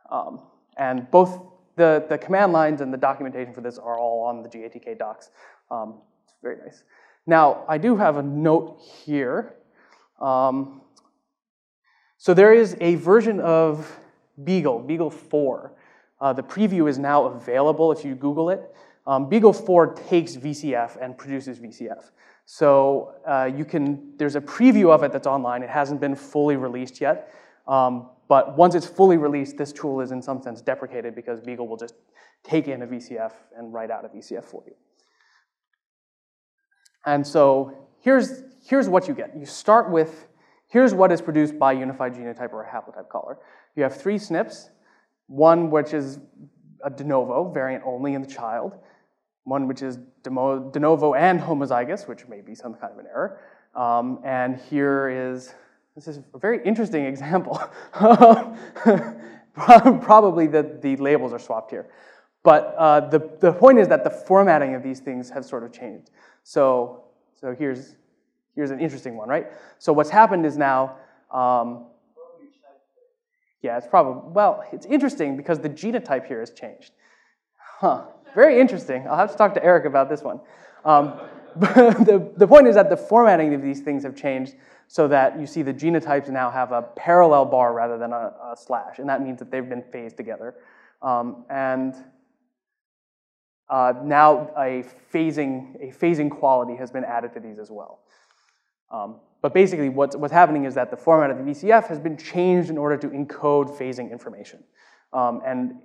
Um, 0.09 0.41
and 0.77 1.09
both 1.11 1.39
the, 1.75 2.05
the 2.09 2.17
command 2.17 2.53
lines 2.53 2.81
and 2.81 2.93
the 2.93 2.97
documentation 2.97 3.53
for 3.53 3.61
this 3.61 3.77
are 3.77 3.97
all 3.97 4.25
on 4.25 4.43
the 4.43 4.49
GATK 4.49 4.97
docs. 4.97 5.29
Um, 5.69 6.01
it's 6.23 6.33
very 6.41 6.57
nice. 6.63 6.83
Now, 7.25 7.65
I 7.67 7.77
do 7.77 7.95
have 7.97 8.17
a 8.17 8.23
note 8.23 8.79
here. 9.05 9.55
Um, 10.19 10.81
So 12.17 12.35
there 12.35 12.53
is 12.53 12.77
a 12.79 12.95
version 12.95 13.39
of 13.39 13.99
Beagle, 14.43 14.79
Beagle 14.85 15.09
4. 15.09 15.73
Uh, 16.19 16.33
the 16.33 16.43
preview 16.43 16.87
is 16.87 16.99
now 16.99 17.25
available 17.25 17.91
if 17.91 18.05
you 18.05 18.13
Google 18.13 18.51
it. 18.51 18.61
Um, 19.07 19.27
Beagle 19.27 19.53
4 19.53 19.95
takes 19.95 20.35
VCF 20.35 21.01
and 21.01 21.17
produces 21.17 21.57
VCF. 21.57 22.11
So 22.45 23.15
uh, 23.27 23.49
you 23.55 23.65
can, 23.65 24.13
there's 24.17 24.35
a 24.35 24.41
preview 24.41 24.91
of 24.91 25.01
it 25.01 25.11
that's 25.11 25.25
online. 25.25 25.63
It 25.63 25.71
hasn't 25.71 25.99
been 25.99 26.15
fully 26.15 26.57
released 26.57 27.01
yet. 27.01 27.33
Um, 27.67 28.10
but 28.31 28.55
once 28.55 28.75
it's 28.75 28.85
fully 28.85 29.17
released, 29.17 29.57
this 29.57 29.73
tool 29.73 29.99
is 29.99 30.13
in 30.13 30.21
some 30.21 30.41
sense 30.41 30.61
deprecated 30.61 31.15
because 31.15 31.41
Beagle 31.41 31.67
will 31.67 31.75
just 31.75 31.95
take 32.45 32.69
in 32.69 32.81
a 32.81 32.87
VCF 32.87 33.33
and 33.57 33.73
write 33.73 33.91
out 33.91 34.05
a 34.05 34.07
VCF 34.07 34.45
for 34.45 34.63
you. 34.65 34.71
And 37.05 37.27
so 37.27 37.89
here's, 37.99 38.43
here's 38.63 38.87
what 38.87 39.09
you 39.09 39.13
get. 39.13 39.35
You 39.37 39.45
start 39.45 39.91
with, 39.91 40.29
here's 40.69 40.93
what 40.93 41.11
is 41.11 41.21
produced 41.21 41.59
by 41.59 41.73
unified 41.73 42.13
genotype 42.13 42.53
or 42.53 42.63
a 42.63 42.69
haplotype 42.69 43.09
caller. 43.09 43.37
You 43.75 43.83
have 43.83 43.97
three 43.97 44.15
SNPs, 44.15 44.69
one 45.27 45.69
which 45.69 45.93
is 45.93 46.19
a 46.85 46.89
de 46.89 47.03
novo, 47.03 47.51
variant 47.51 47.83
only 47.85 48.13
in 48.13 48.21
the 48.21 48.29
child, 48.29 48.77
one 49.43 49.67
which 49.67 49.81
is 49.81 49.97
de 50.23 50.29
novo 50.29 51.15
and 51.15 51.37
homozygous, 51.37 52.07
which 52.07 52.25
may 52.29 52.39
be 52.39 52.55
some 52.55 52.75
kind 52.75 52.93
of 52.93 52.99
an 52.99 53.07
error. 53.07 53.41
Um, 53.75 54.21
and 54.23 54.55
here 54.55 55.09
is, 55.09 55.53
this 55.95 56.07
is 56.07 56.19
a 56.33 56.37
very 56.37 56.63
interesting 56.63 57.05
example. 57.05 57.61
Probably 59.53 60.47
the, 60.47 60.79
the 60.81 60.95
labels 60.97 61.33
are 61.33 61.39
swapped 61.39 61.71
here. 61.71 61.87
But 62.43 62.75
uh, 62.77 63.01
the, 63.09 63.29
the 63.39 63.51
point 63.51 63.77
is 63.79 63.87
that 63.89 64.03
the 64.03 64.09
formatting 64.09 64.73
of 64.73 64.83
these 64.83 64.99
things 64.99 65.29
have 65.29 65.45
sort 65.45 65.63
of 65.63 65.71
changed. 65.71 66.09
So, 66.43 67.03
so 67.39 67.53
here's, 67.53 67.95
here's 68.55 68.71
an 68.71 68.79
interesting 68.79 69.15
one, 69.15 69.29
right? 69.29 69.47
So 69.79 69.93
what's 69.93 70.09
happened 70.09 70.45
is 70.45 70.57
now, 70.57 70.95
um, 71.31 71.85
yeah, 73.61 73.77
it's 73.77 73.85
probably, 73.85 74.31
well, 74.31 74.63
it's 74.71 74.87
interesting 74.87 75.37
because 75.37 75.59
the 75.59 75.69
genotype 75.69 76.25
here 76.25 76.39
has 76.39 76.51
changed. 76.51 76.93
Huh, 77.57 78.05
very 78.33 78.59
interesting. 78.59 79.05
I'll 79.07 79.17
have 79.17 79.31
to 79.31 79.37
talk 79.37 79.53
to 79.53 79.63
Eric 79.63 79.85
about 79.85 80.09
this 80.09 80.23
one. 80.23 80.39
Um, 80.83 81.19
the, 81.59 82.31
the 82.37 82.47
point 82.47 82.67
is 82.67 82.75
that 82.75 82.89
the 82.89 82.97
formatting 82.97 83.53
of 83.53 83.61
these 83.61 83.81
things 83.81 84.03
have 84.03 84.15
changed 84.15 84.55
so 84.87 85.07
that 85.07 85.39
you 85.39 85.45
see 85.45 85.61
the 85.61 85.73
genotypes 85.73 86.29
now 86.29 86.51
have 86.51 86.71
a 86.71 86.81
parallel 86.81 87.45
bar 87.45 87.73
rather 87.73 87.97
than 87.97 88.11
a, 88.13 88.33
a 88.51 88.55
slash, 88.57 88.99
and 88.99 89.07
that 89.07 89.21
means 89.21 89.39
that 89.39 89.49
they've 89.49 89.69
been 89.69 89.83
phased 89.83 90.17
together. 90.17 90.55
Um, 91.01 91.45
and 91.49 91.95
uh, 93.69 93.93
now 94.03 94.51
a 94.57 94.83
phasing, 95.13 95.75
a 95.81 95.93
phasing 95.93 96.29
quality 96.29 96.75
has 96.75 96.91
been 96.91 97.05
added 97.05 97.33
to 97.33 97.39
these 97.39 97.57
as 97.57 97.71
well. 97.71 97.99
Um, 98.91 99.21
but 99.41 99.53
basically 99.53 99.89
what's, 99.89 100.15
what's 100.15 100.33
happening 100.33 100.65
is 100.65 100.75
that 100.75 100.91
the 100.91 100.97
format 100.97 101.31
of 101.31 101.37
the 101.37 101.51
VCF 101.51 101.87
has 101.87 101.97
been 101.97 102.17
changed 102.17 102.69
in 102.69 102.77
order 102.77 102.97
to 102.97 103.07
encode 103.07 103.77
phasing 103.77 104.11
information. 104.11 104.63
Um, 105.13 105.41
and 105.45 105.75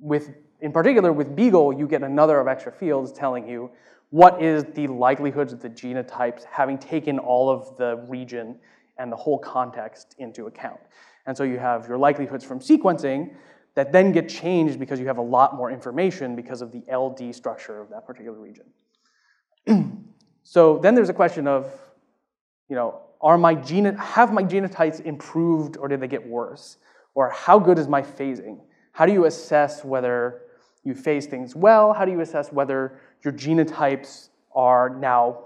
with, 0.00 0.34
in 0.60 0.72
particular 0.72 1.12
with 1.12 1.34
Beagle, 1.34 1.72
you 1.72 1.86
get 1.86 2.02
another 2.02 2.40
of 2.40 2.48
extra 2.48 2.72
fields 2.72 3.12
telling 3.12 3.48
you 3.48 3.70
what 4.10 4.42
is 4.42 4.64
the 4.74 4.86
likelihoods 4.86 5.52
of 5.52 5.60
the 5.60 5.68
genotypes 5.68 6.44
having 6.44 6.78
taken 6.78 7.18
all 7.18 7.50
of 7.50 7.76
the 7.76 8.04
region 8.08 8.56
and 8.98 9.10
the 9.10 9.16
whole 9.16 9.38
context 9.38 10.14
into 10.18 10.46
account. 10.46 10.80
And 11.26 11.36
so 11.36 11.44
you 11.44 11.58
have 11.58 11.88
your 11.88 11.98
likelihoods 11.98 12.44
from 12.44 12.60
sequencing, 12.60 13.34
that 13.74 13.92
then 13.92 14.10
get 14.10 14.28
changed 14.28 14.80
because 14.80 14.98
you 14.98 15.06
have 15.06 15.18
a 15.18 15.22
lot 15.22 15.54
more 15.54 15.70
information 15.70 16.34
because 16.34 16.62
of 16.62 16.72
the 16.72 16.82
LD 16.90 17.34
structure 17.34 17.80
of 17.80 17.90
that 17.90 18.06
particular 18.06 18.38
region. 18.38 18.64
so 20.42 20.78
then 20.78 20.94
there's 20.94 21.10
a 21.10 21.14
question 21.14 21.46
of, 21.46 21.70
you 22.68 22.74
know, 22.74 23.00
are 23.20 23.36
my 23.36 23.52
have 23.98 24.32
my 24.32 24.42
genotypes 24.42 25.00
improved 25.04 25.76
or 25.76 25.88
did 25.88 26.00
they 26.00 26.08
get 26.08 26.26
worse? 26.26 26.78
Or 27.14 27.30
how 27.30 27.58
good 27.58 27.78
is 27.78 27.86
my 27.86 28.02
phasing? 28.02 28.60
How 28.92 29.04
do 29.04 29.12
you 29.12 29.26
assess 29.26 29.84
whether 29.84 30.42
you 30.86 30.94
phase 30.94 31.26
things 31.26 31.54
well? 31.54 31.92
How 31.92 32.04
do 32.04 32.12
you 32.12 32.20
assess 32.20 32.52
whether 32.52 33.00
your 33.22 33.32
genotypes 33.32 34.28
are 34.54 34.88
now 34.90 35.44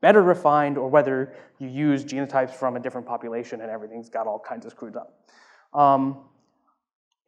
better 0.00 0.22
refined 0.22 0.78
or 0.78 0.88
whether 0.88 1.34
you 1.58 1.68
use 1.68 2.04
genotypes 2.04 2.54
from 2.54 2.76
a 2.76 2.80
different 2.80 3.06
population 3.06 3.60
and 3.60 3.70
everything's 3.70 4.08
got 4.08 4.26
all 4.26 4.38
kinds 4.38 4.66
of 4.66 4.72
screwed 4.72 4.96
up? 4.96 5.20
Um, 5.74 6.18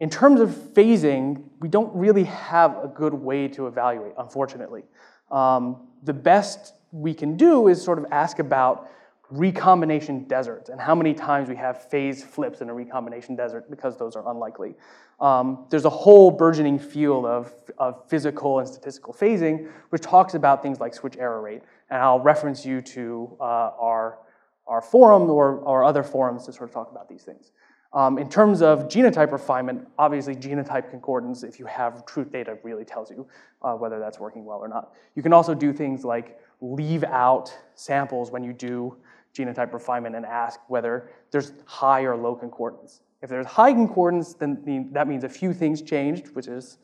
in 0.01 0.09
terms 0.09 0.41
of 0.41 0.49
phasing, 0.49 1.45
we 1.61 1.69
don't 1.69 1.95
really 1.95 2.25
have 2.25 2.83
a 2.83 2.89
good 2.89 3.13
way 3.13 3.49
to 3.49 3.67
evaluate, 3.67 4.15
unfortunately. 4.19 4.85
Um, 5.31 5.89
the 6.03 6.15
best 6.15 6.73
we 6.91 7.13
can 7.13 7.37
do 7.37 7.69
is 7.69 7.83
sort 7.83 7.99
of 7.99 8.07
ask 8.11 8.39
about 8.39 8.91
recombination 9.31 10.25
deserts 10.25 10.71
and 10.71 10.81
how 10.81 10.95
many 10.95 11.15
times 11.15 11.49
we 11.49 11.57
have 11.57 11.89
phase 11.89 12.23
flips 12.23 12.61
in 12.61 12.69
a 12.69 12.75
recombination 12.75 13.37
desert 13.37 13.71
because 13.71 13.97
those 13.97 14.17
are 14.17 14.29
unlikely. 14.31 14.75
Um, 15.21 15.67
there's 15.71 15.85
a 15.85 15.91
whole 15.91 16.31
burgeoning 16.31 16.79
field 16.79 17.27
of, 17.27 17.53
of 17.79 18.09
physical 18.09 18.59
and 18.59 18.67
statistical 18.69 19.15
phasing 19.15 19.71
which 19.91 20.03
talks 20.03 20.35
about 20.35 20.63
things 20.63 20.81
like 20.81 20.95
switch 20.95 21.17
error 21.19 21.41
rate. 21.41 21.63
And 21.91 22.01
I'll 22.03 22.21
reference 22.21 22.65
you 22.65 22.81
to 22.83 23.37
uh, 23.41 23.45
our, 23.45 24.19
our 24.67 24.81
forum 24.81 25.31
or, 25.31 25.59
or 25.59 25.85
other 25.85 26.03
forums 26.03 26.47
to 26.47 26.53
sort 26.53 26.69
of 26.69 26.75
talk 26.75 26.91
about 26.91 27.09
these 27.09 27.23
things. 27.23 27.53
Um, 27.93 28.19
in 28.19 28.29
terms 28.29 28.63
of 28.63 28.87
genotype 28.87 29.33
refinement, 29.33 29.89
obviously 29.99 30.37
genotype 30.37 30.91
concordance, 30.91 31.43
if 31.43 31.59
you 31.59 31.67
have 31.67 32.07
truth 32.07 32.31
data, 32.31 32.57
really 32.63 32.85
tells 32.85 33.11
you 33.11 33.27
uh, 33.63 33.75
whether 33.75 33.99
that's 33.99 34.21
working 34.21 34.45
well 34.45 34.59
or 34.59 34.69
not. 34.69 34.95
You 35.17 35.23
can 35.23 35.33
also 35.33 35.55
do 35.55 35.73
things 35.73 36.05
like 36.05 36.39
leave 36.61 37.03
out 37.03 37.57
samples 37.75 38.31
when 38.31 38.45
you 38.45 38.53
do 38.53 38.97
genotype 39.35 39.73
refinement 39.73 40.17
and 40.17 40.27
ask 40.27 40.61
whether 40.69 41.11
there's 41.31 41.53
high 41.65 42.03
or 42.03 42.17
low 42.17 42.35
concordance. 42.35 43.01
If 43.23 43.29
there's 43.29 43.47
high 43.47 43.73
concordance, 43.73 44.35
then 44.35 44.91
that 44.93 45.07
means 45.07 45.25
a 45.25 45.29
few 45.29 45.53
things 45.53 45.83
changed, 45.83 46.35
which 46.35 46.49
is 46.49 46.79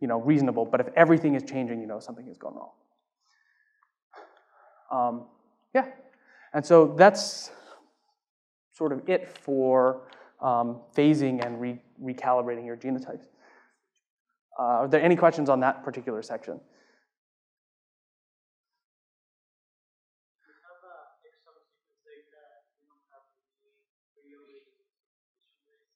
you 0.00 0.08
know, 0.08 0.20
reasonable. 0.20 0.64
But 0.64 0.80
if 0.80 0.88
everything 0.96 1.34
is 1.34 1.42
changing, 1.42 1.80
you 1.80 1.86
know 1.86 2.00
something 2.00 2.26
is 2.26 2.38
going 2.38 2.56
wrong. 2.56 2.70
Um, 4.90 5.26
yeah, 5.74 5.86
and 6.52 6.64
so 6.64 6.94
that's 6.96 7.50
sort 8.72 8.92
of 8.92 9.08
it 9.08 9.28
for 9.28 10.02
um, 10.40 10.80
phasing 10.96 11.44
and 11.44 11.60
re 11.60 11.78
recalibrating 12.02 12.64
your 12.64 12.76
genotypes. 12.76 13.26
Uh, 14.58 14.62
are 14.62 14.88
there 14.88 15.02
any 15.02 15.14
questions 15.14 15.48
on 15.48 15.60
that 15.60 15.84
particular 15.84 16.22
section? 16.22 16.58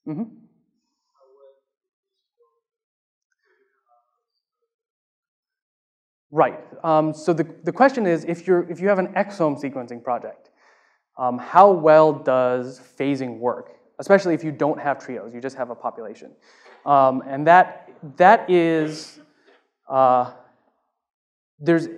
Mm-hmm. 0.06 0.24
Right. 6.30 6.60
Um, 6.82 7.14
so 7.14 7.32
the, 7.32 7.46
the 7.62 7.72
question 7.72 8.06
is, 8.06 8.24
if, 8.24 8.46
you're, 8.46 8.68
if 8.70 8.80
you 8.80 8.88
have 8.88 8.98
an 8.98 9.08
exome 9.14 9.60
sequencing 9.60 10.02
project, 10.02 10.50
um, 11.16 11.38
how 11.38 11.70
well 11.70 12.12
does 12.12 12.80
phasing 12.98 13.38
work? 13.38 13.74
especially 13.98 14.34
if 14.34 14.42
you 14.42 14.52
don't 14.52 14.80
have 14.80 14.98
trios, 14.98 15.32
you 15.32 15.40
just 15.40 15.56
have 15.56 15.70
a 15.70 15.74
population. 15.74 16.32
Um, 16.84 17.22
and 17.26 17.46
that, 17.46 17.90
that 18.16 18.48
is, 18.50 19.20
uh, 19.88 20.32
there's, 21.58 21.88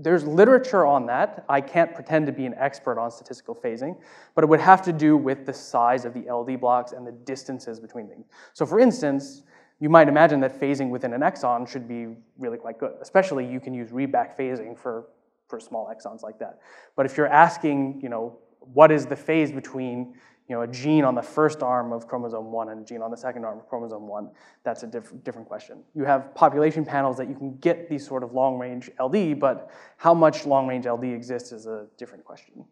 there's 0.00 0.24
literature 0.24 0.86
on 0.86 1.06
that. 1.06 1.44
I 1.48 1.60
can't 1.60 1.92
pretend 1.92 2.26
to 2.26 2.32
be 2.32 2.46
an 2.46 2.54
expert 2.54 3.00
on 3.00 3.10
statistical 3.10 3.54
phasing, 3.54 3.98
but 4.34 4.44
it 4.44 4.46
would 4.46 4.60
have 4.60 4.80
to 4.82 4.92
do 4.92 5.16
with 5.16 5.44
the 5.44 5.52
size 5.52 6.04
of 6.04 6.14
the 6.14 6.32
LD 6.32 6.60
blocks 6.60 6.92
and 6.92 7.04
the 7.04 7.12
distances 7.12 7.80
between 7.80 8.08
things. 8.08 8.26
So 8.52 8.64
for 8.64 8.78
instance, 8.78 9.42
you 9.80 9.88
might 9.88 10.08
imagine 10.08 10.40
that 10.40 10.58
phasing 10.58 10.90
within 10.90 11.12
an 11.12 11.22
exon 11.22 11.68
should 11.68 11.88
be 11.88 12.14
really 12.38 12.58
quite 12.58 12.78
good. 12.78 12.92
Especially 13.00 13.44
you 13.44 13.58
can 13.58 13.74
use 13.74 13.90
readback 13.90 14.36
phasing 14.36 14.78
for, 14.78 15.08
for 15.48 15.58
small 15.58 15.92
exons 15.92 16.22
like 16.22 16.38
that. 16.38 16.60
But 16.96 17.04
if 17.04 17.16
you're 17.16 17.26
asking, 17.26 18.00
you 18.00 18.08
know, 18.08 18.38
what 18.60 18.92
is 18.92 19.06
the 19.06 19.16
phase 19.16 19.50
between 19.50 20.14
you 20.48 20.54
know, 20.54 20.62
a 20.62 20.66
gene 20.66 21.04
on 21.04 21.14
the 21.14 21.22
first 21.22 21.62
arm 21.62 21.92
of 21.92 22.08
chromosome 22.08 22.50
1 22.50 22.70
and 22.70 22.80
a 22.80 22.84
gene 22.84 23.02
on 23.02 23.10
the 23.10 23.16
second 23.16 23.44
arm 23.44 23.58
of 23.58 23.68
chromosome 23.68 24.08
1, 24.08 24.30
that's 24.64 24.82
a 24.82 24.86
diff 24.86 25.12
different 25.22 25.46
question. 25.46 25.84
You 25.94 26.04
have 26.04 26.34
population 26.34 26.86
panels 26.86 27.18
that 27.18 27.28
you 27.28 27.34
can 27.34 27.58
get 27.58 27.90
these 27.90 28.06
sort 28.06 28.22
of 28.22 28.32
long-range 28.32 28.90
LD, 28.98 29.38
but 29.38 29.70
how 29.98 30.14
much 30.14 30.46
long-range 30.46 30.86
LD 30.86 31.04
exists 31.04 31.52
is 31.52 31.66
a 31.66 31.86
different 31.98 32.24
question. 32.24 32.64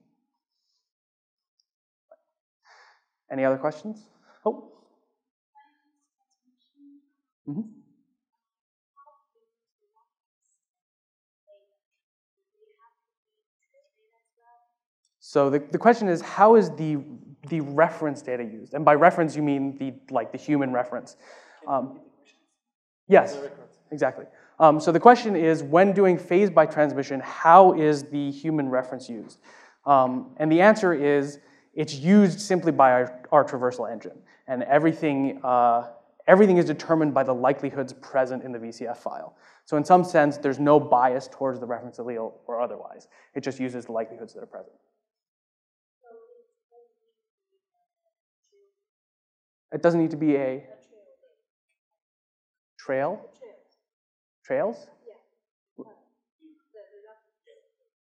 Any 3.30 3.44
other 3.44 3.58
questions? 3.58 4.08
Oh. 4.46 4.72
Mm 7.46 7.54
-hmm. 7.54 7.76
So 15.20 15.50
the, 15.50 15.58
the 15.58 15.78
question 15.78 16.08
is, 16.08 16.22
how 16.22 16.56
is 16.56 16.70
the 16.76 16.96
the 17.48 17.60
reference 17.60 18.22
data 18.22 18.42
used. 18.42 18.74
And 18.74 18.84
by 18.84 18.94
reference, 18.94 19.36
you 19.36 19.42
mean 19.42 19.76
the, 19.78 19.94
like 20.12 20.32
the 20.32 20.38
human 20.38 20.72
reference. 20.72 21.16
Um, 21.66 22.00
yes, 23.08 23.38
exactly. 23.90 24.26
Um, 24.58 24.80
so 24.80 24.92
the 24.92 25.00
question 25.00 25.36
is, 25.36 25.62
when 25.62 25.92
doing 25.92 26.18
phase 26.18 26.50
by 26.50 26.66
transmission, 26.66 27.20
how 27.20 27.74
is 27.74 28.04
the 28.04 28.30
human 28.30 28.68
reference 28.68 29.08
used? 29.08 29.38
Um, 29.84 30.30
and 30.38 30.50
the 30.50 30.60
answer 30.60 30.94
is, 30.94 31.38
it's 31.74 31.94
used 31.94 32.40
simply 32.40 32.72
by 32.72 32.90
our, 32.92 33.20
our 33.32 33.44
traversal 33.44 33.90
engine. 33.90 34.18
And 34.48 34.62
everything, 34.62 35.40
uh, 35.44 35.88
everything 36.26 36.56
is 36.56 36.64
determined 36.64 37.12
by 37.12 37.22
the 37.22 37.34
likelihoods 37.34 37.92
present 37.92 38.42
in 38.42 38.52
the 38.52 38.58
VCF 38.58 38.96
file. 38.96 39.36
So 39.66 39.76
in 39.76 39.84
some 39.84 40.04
sense, 40.04 40.38
there's 40.38 40.58
no 40.58 40.80
bias 40.80 41.28
towards 41.30 41.60
the 41.60 41.66
reference 41.66 41.98
allele 41.98 42.32
or 42.46 42.60
otherwise. 42.60 43.08
It 43.34 43.42
just 43.42 43.60
uses 43.60 43.84
the 43.86 43.92
likelihoods 43.92 44.32
that 44.34 44.42
are 44.42 44.46
present. 44.46 44.72
It 49.72 49.82
doesn't 49.82 50.00
need 50.00 50.12
to 50.12 50.16
be 50.16 50.36
a 50.36 50.64
trail. 52.78 53.20
Trails? 54.44 54.86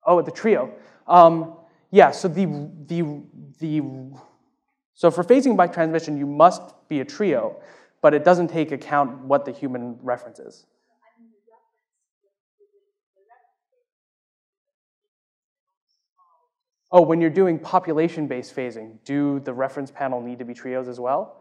Oh, 0.06 0.22
the 0.22 0.32
trio. 0.32 0.74
Um, 1.08 1.54
yeah, 1.92 2.12
so 2.12 2.28
the, 2.28 2.46
the, 2.88 3.22
the, 3.60 3.82
so 4.94 5.12
for 5.12 5.24
phasing 5.24 5.56
by 5.58 5.68
transmission, 5.68 6.18
you 6.18 6.26
must 6.26 6.62
be 6.88 7.02
a 7.02 7.06
trio, 7.06 7.58
but 8.02 8.14
it 8.14 8.24
doesn't 8.24 8.48
take 8.48 8.72
account 8.72 9.20
what 9.26 9.46
the 9.46 9.52
human 9.52 10.00
reference 10.02 10.40
is. 10.40 10.66
Oh, 16.94 17.02
when 17.02 17.22
you're 17.22 17.30
doing 17.30 17.58
population-based 17.58 18.56
phasing, 18.56 18.98
do 19.06 19.40
the 19.40 19.54
reference 19.54 19.92
panel 19.92 20.22
need 20.22 20.40
to 20.40 20.46
be 20.46 20.54
trios 20.54 20.88
as 20.88 21.00
well? 21.00 21.41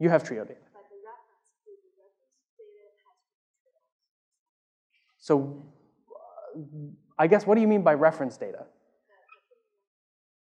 You 0.00 0.08
have 0.08 0.24
trio 0.24 0.44
data. 0.44 0.58
So 5.18 5.62
I 7.18 7.26
guess, 7.26 7.46
what 7.46 7.54
do 7.54 7.60
you 7.60 7.68
mean 7.68 7.82
by 7.82 7.94
reference 7.94 8.36
data? 8.38 8.64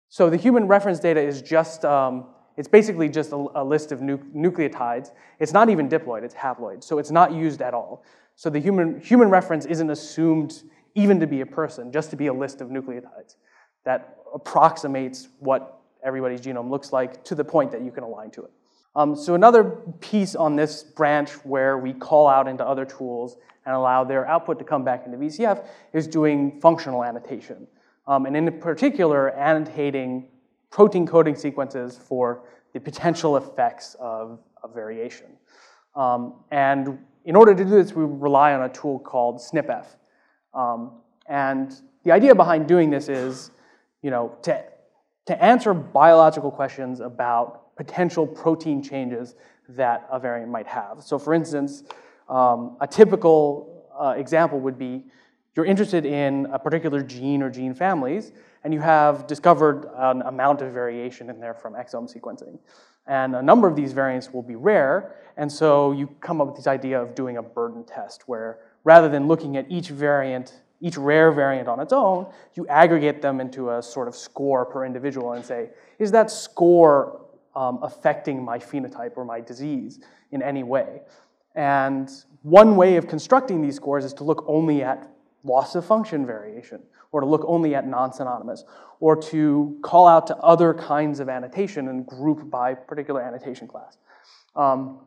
So 0.08 0.30
the 0.30 0.38
human 0.38 0.68
reference 0.68 1.00
data 1.00 1.22
is 1.22 1.42
just, 1.42 1.84
um, 1.84 2.28
it's 2.56 2.68
basically 2.68 3.10
just 3.10 3.34
a, 3.34 3.46
a 3.56 3.64
list 3.64 3.92
of 3.92 4.02
nu 4.02 4.18
nucleotides. 4.34 5.10
It's 5.40 5.52
not 5.52 5.70
even 5.70 5.90
diploid, 5.90 6.24
it's 6.24 6.36
haploid, 6.36 6.84
so 6.84 7.00
it's 7.00 7.12
not 7.12 7.34
used 7.34 7.62
at 7.62 7.74
all. 7.74 8.04
So 8.36 8.50
the 8.50 8.60
human, 8.60 9.02
human 9.02 9.30
reference 9.30 9.66
isn't 9.66 9.90
assumed 9.90 10.64
even 10.96 11.20
to 11.20 11.28
be 11.28 11.42
a 11.42 11.46
person, 11.46 11.92
just 11.92 12.10
to 12.12 12.16
be 12.16 12.28
a 12.28 12.34
list 12.34 12.62
of 12.62 12.70
nucleotides 12.70 13.36
that 13.84 14.18
approximates 14.34 15.28
what 15.40 15.82
everybody's 16.04 16.42
genome 16.42 16.70
looks 16.70 16.94
like 16.94 17.24
to 17.26 17.36
the 17.36 17.44
point 17.44 17.72
that 17.72 17.82
you 17.82 17.92
can 17.92 18.04
align 18.04 18.32
to 18.32 18.44
it. 18.44 18.52
Um, 18.96 19.16
so 19.16 19.34
another 19.34 19.64
piece 20.02 20.36
on 20.36 20.56
this 20.56 20.84
branch 20.84 21.32
where 21.46 21.78
we 21.78 21.94
call 21.94 22.28
out 22.28 22.48
into 22.48 22.66
other 22.66 22.86
tools 22.86 23.38
and 23.66 23.76
allow 23.76 24.04
their 24.04 24.28
output 24.28 24.60
to 24.60 24.66
come 24.66 24.84
back 24.84 25.06
into 25.06 25.18
VCF 25.18 25.66
is 25.94 26.08
doing 26.08 26.60
functional 26.62 27.04
annotation. 27.04 27.68
Um, 28.08 28.26
and 28.26 28.36
in 28.36 28.60
particular, 28.60 29.32
annotating 29.32 30.28
protein 30.70 31.08
coding 31.08 31.36
sequences 31.36 31.98
for 31.98 32.44
the 32.74 32.80
potential 32.80 33.38
effects 33.38 33.96
of, 34.00 34.40
of 34.64 34.74
variation. 34.74 35.28
Um, 35.96 36.44
and 36.52 37.00
in 37.26 37.36
order 37.36 37.56
to 37.56 37.64
do 37.64 37.70
this, 37.70 37.94
we 37.94 38.04
rely 38.04 38.54
on 38.54 38.64
a 38.64 38.70
tool 38.70 39.00
called 39.00 39.38
SnpEff. 39.38 39.86
Um, 40.54 40.92
and 41.28 41.74
the 42.04 42.12
idea 42.12 42.36
behind 42.36 42.68
doing 42.68 42.90
this 42.90 43.08
is, 43.10 43.52
you 44.02 44.12
know, 44.12 44.36
to, 44.44 44.64
to 45.28 45.44
answer 45.44 45.74
biological 45.74 46.52
questions 46.52 47.00
about 47.00 47.63
potential 47.76 48.28
protein 48.28 48.82
changes 48.82 49.36
that 49.70 50.08
a 50.12 50.20
variant 50.20 50.52
might 50.52 50.68
have. 50.68 51.02
So 51.02 51.18
for 51.18 51.34
instance, 51.34 51.84
um, 52.30 52.78
a 52.82 52.88
typical 52.88 53.86
uh, 54.00 54.14
example 54.18 54.60
would 54.60 54.78
be 54.78 55.04
you're 55.56 55.66
interested 55.66 56.06
in 56.06 56.48
a 56.48 56.58
particular 56.58 57.04
gene 57.04 57.44
or 57.44 57.50
gene 57.50 57.76
families, 57.76 58.32
and 58.64 58.74
you 58.74 58.80
have 58.80 59.28
discovered 59.28 59.88
an 59.96 60.24
amount 60.24 60.62
of 60.62 60.74
variation 60.74 61.30
in 61.30 61.40
there 61.40 61.54
from 61.54 61.74
exome 61.74 62.12
sequencing. 62.12 62.58
And 63.06 63.36
a 63.36 63.42
number 63.42 63.68
of 63.68 63.76
these 63.76 63.94
variants 63.94 64.34
will 64.34 64.42
be 64.42 64.56
rare, 64.56 65.16
and 65.38 65.52
so 65.52 65.92
you 65.92 66.08
come 66.22 66.42
up 66.42 66.48
with 66.48 66.56
this 66.56 66.68
idea 66.68 67.00
of 67.00 67.14
doing 67.14 67.38
a 67.38 67.44
burden 67.44 67.84
test, 67.84 68.24
where 68.28 68.60
rather 68.84 69.10
than 69.10 69.28
looking 69.28 69.58
at 69.58 69.70
each 69.70 69.90
variant, 69.90 70.62
each 70.82 70.98
rare 70.98 71.32
variant 71.32 71.68
on 71.68 71.80
its 71.80 71.94
own, 71.94 72.26
you 72.56 72.66
aggregate 72.68 73.22
them 73.22 73.40
into 73.40 73.72
a 73.72 73.84
sort 73.84 74.08
of 74.08 74.16
score 74.16 74.66
per 74.66 74.86
individual 74.86 75.34
and 75.34 75.46
say, 75.46 75.70
is 76.00 76.12
that 76.12 76.32
score 76.32 77.23
um, 77.56 77.80
affecting 77.82 78.44
my 78.44 78.58
phenotype 78.58 79.14
or 79.16 79.26
my 79.26 79.40
disease 79.42 80.00
in 80.32 80.42
any 80.42 80.64
way? 80.64 81.02
And 81.56 82.10
one 82.42 82.76
way 82.76 82.98
of 82.98 83.08
constructing 83.08 83.62
these 83.62 83.76
scores 83.76 84.06
is 84.06 84.14
to 84.16 84.24
look 84.24 84.44
only 84.48 84.84
at 84.84 85.10
loss 85.44 85.76
of 85.76 85.86
function 85.86 86.26
variation, 86.26 86.82
or 87.12 87.20
to 87.20 87.28
look 87.28 87.44
only 87.48 87.76
at 87.76 87.86
non-synonymous, 87.88 88.64
or 89.00 89.16
to 89.16 89.78
call 89.84 90.08
out 90.08 90.26
to 90.28 90.38
other 90.38 90.74
kinds 90.74 91.20
of 91.20 91.28
annotation 91.30 91.90
and 91.90 92.08
group 92.08 92.50
by 92.50 92.74
particular 92.74 93.22
annotation 93.22 93.68
class. 93.68 93.98
Um, 94.56 95.00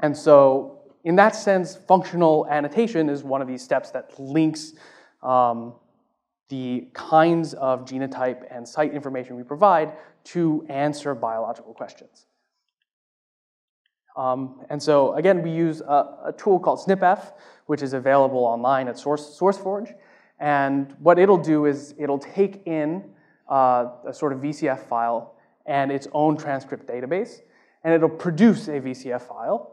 and 0.00 0.16
so 0.16 0.80
in 1.04 1.16
that 1.16 1.34
sense, 1.34 1.76
functional 1.76 2.46
annotation 2.50 3.08
is 3.08 3.22
one 3.22 3.42
of 3.42 3.48
these 3.48 3.62
steps 3.62 3.90
that 3.90 4.18
links 4.18 4.74
um, 5.22 5.74
the 6.48 6.88
kinds 6.92 7.54
of 7.54 7.84
genotype 7.84 8.44
and 8.50 8.66
site 8.66 8.92
information 8.92 9.36
we 9.36 9.42
provide 9.42 9.92
to 10.26 10.66
answer 10.68 11.14
biological 11.14 11.72
questions. 11.74 12.26
Um, 14.16 14.64
and 14.70 14.82
so 14.82 15.14
again, 15.14 15.42
we 15.42 15.50
use 15.50 15.80
a, 15.82 16.08
a, 16.26 16.34
tool 16.36 16.58
called 16.58 16.80
SnpEff, 16.80 17.32
which 17.66 17.82
is 17.82 17.92
available 17.92 18.44
online 18.44 18.88
at 18.88 18.98
Source, 18.98 19.38
SourceForge. 19.38 19.94
And 20.40 20.94
what 20.98 21.18
it'll 21.18 21.38
do 21.38 21.66
is 21.66 21.94
it'll 21.98 22.18
take 22.18 22.66
in 22.66 23.04
uh, 23.50 23.90
a 24.06 24.12
sort 24.14 24.32
of 24.32 24.40
VCF 24.40 24.80
file 24.88 25.34
and 25.66 25.92
its 25.92 26.08
own 26.12 26.36
transcript 26.36 26.86
database, 26.86 27.40
and 27.84 27.92
it'll 27.92 28.08
produce 28.08 28.68
a 28.68 28.80
VCF 28.80 29.22
file. 29.22 29.72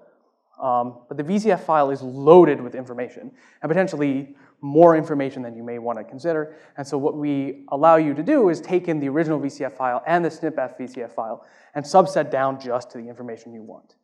Um, 0.62 1.00
but 1.08 1.18
the 1.18 1.24
VCF 1.24 1.62
file 1.62 1.89
is 1.89 2.02
loaded 2.02 2.62
with 2.62 2.76
information, 2.76 3.32
and 3.62 3.70
potentially 3.70 4.36
more 4.63 4.95
information 4.95 5.41
than 5.41 5.56
you 5.56 5.62
may 5.62 5.78
want 5.78 5.99
to 5.99 6.06
consider. 6.06 6.56
And 6.78 6.88
so 6.88 6.97
what 6.97 7.17
we 7.17 7.65
allow 7.67 7.97
you 7.97 8.13
to 8.13 8.23
do 8.23 8.47
is 8.47 8.62
take 8.62 8.88
in 8.88 8.99
the 8.99 9.10
original 9.10 9.39
VCF 9.39 9.73
file 9.73 10.02
and 10.08 10.23
the 10.23 10.30
SnpEff 10.30 10.80
VCF 10.80 11.12
file 11.12 11.45
and 11.76 11.84
subset 11.84 12.32
down 12.32 12.62
just 12.62 12.89
to 12.91 12.97
the 12.97 13.08
information 13.10 13.54
you 13.54 13.62
want 13.62 13.95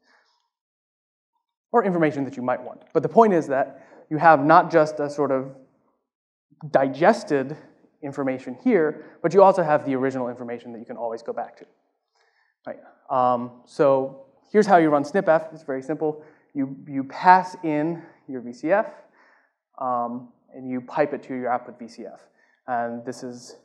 or 1.72 1.86
information 1.86 2.26
that 2.26 2.36
you 2.36 2.44
might 2.44 2.62
want. 2.62 2.82
But 2.94 3.04
the 3.04 3.10
point 3.10 3.34
is 3.34 3.48
that 3.48 3.88
you 4.10 4.18
have 4.18 4.44
not 4.44 4.70
just 4.70 5.00
a 5.00 5.10
sort 5.10 5.32
of 5.32 5.56
digested 6.72 7.56
information 8.02 8.58
here, 8.62 9.06
but 9.22 9.34
you 9.34 9.42
also 9.42 9.64
have 9.64 9.86
the 9.86 9.96
original 9.96 10.28
information 10.28 10.74
that 10.74 10.80
you 10.80 10.86
can 10.86 10.98
always 10.98 11.22
go 11.22 11.32
back 11.32 11.58
to. 11.58 11.66
Right. 12.68 12.80
Um, 13.10 13.62
so 13.66 14.26
here's 14.52 14.66
how 14.66 14.76
you 14.76 14.90
run 14.90 15.04
SnpEff. 15.04 15.54
It's 15.54 15.64
very 15.64 15.82
simple. 15.82 16.22
You, 16.54 16.76
you 16.86 17.06
pass 17.06 17.56
in 17.64 18.02
your 18.28 18.42
VCF, 18.42 18.92
um, 19.80 20.30
and 20.54 20.70
you 20.70 20.82
pipe 20.82 21.14
it 21.14 21.24
to 21.24 21.36
your 21.36 21.52
output 21.52 21.80
VCF. 21.80 22.20
And 22.68 23.06
this 23.06 23.24
is 23.24 23.58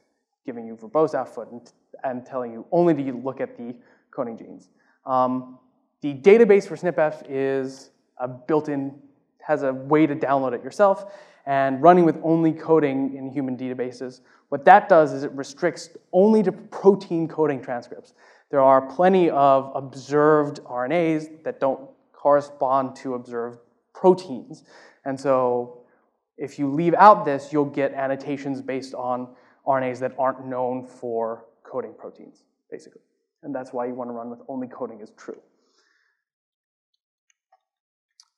giving 0.47 0.67
you 0.67 0.77
verbose 0.77 1.15
output 1.15 1.51
and, 1.51 1.73
and 2.03 2.27
telling 2.27 2.53
you 2.53 2.67
only 2.71 2.95
to 2.95 3.13
look 3.13 3.41
at 3.41 3.57
the 3.57 3.75
coding 4.11 4.37
genes. 4.37 4.69
Um, 5.07 5.59
the 6.01 6.15
database 6.15 6.67
for 6.67 6.77
SnpEff 6.77 7.25
is 7.29 7.91
a 8.19 8.29
built-in, 8.29 8.95
has 9.41 9.63
a 9.63 9.73
way 9.73 10.07
to 10.07 10.15
download 10.15 10.53
it 10.53 10.63
yourself, 10.63 11.13
and 11.47 11.83
running 11.83 12.05
with 12.05 12.19
only 12.23 12.53
coding 12.53 13.15
in 13.17 13.31
human 13.31 13.57
databases. 13.57 14.21
What 14.49 14.65
that 14.65 14.89
does 14.89 15.13
is 15.13 15.25
it 15.25 15.33
restricts 15.33 15.91
only 16.13 16.43
to 16.43 16.53
protein 16.53 17.29
coding 17.29 17.61
transcripts. 17.61 18.15
There 18.51 18.61
are 18.61 18.83
plenty 18.83 19.31
of 19.31 19.73
observed 19.75 20.61
RNAs 20.65 21.43
that 21.45 21.61
don't 21.61 21.91
correspond 22.13 22.97
to 22.97 23.15
observed 23.15 23.59
proteins. 23.93 24.65
And 25.05 25.19
so 25.19 25.84
if 26.37 26.59
you 26.59 26.71
leave 26.73 26.95
out 26.95 27.25
this, 27.25 27.53
you'll 27.53 27.65
get 27.65 27.93
annotations 27.93 28.61
based 28.61 28.95
on 28.95 29.29
RNAs 29.67 30.01
that 30.01 30.15
aren't 30.19 30.47
known 30.47 30.87
for 30.87 31.45
coding 31.63 31.95
proteins, 31.97 32.45
basically. 32.71 33.01
And 33.43 33.55
that's 33.55 33.73
why 33.73 33.87
you 33.87 33.95
want 33.95 34.09
to 34.11 34.15
run 34.15 34.31
with 34.31 34.41
only 34.49 34.67
coding 34.67 35.01
is 35.01 35.11
true. 35.17 35.41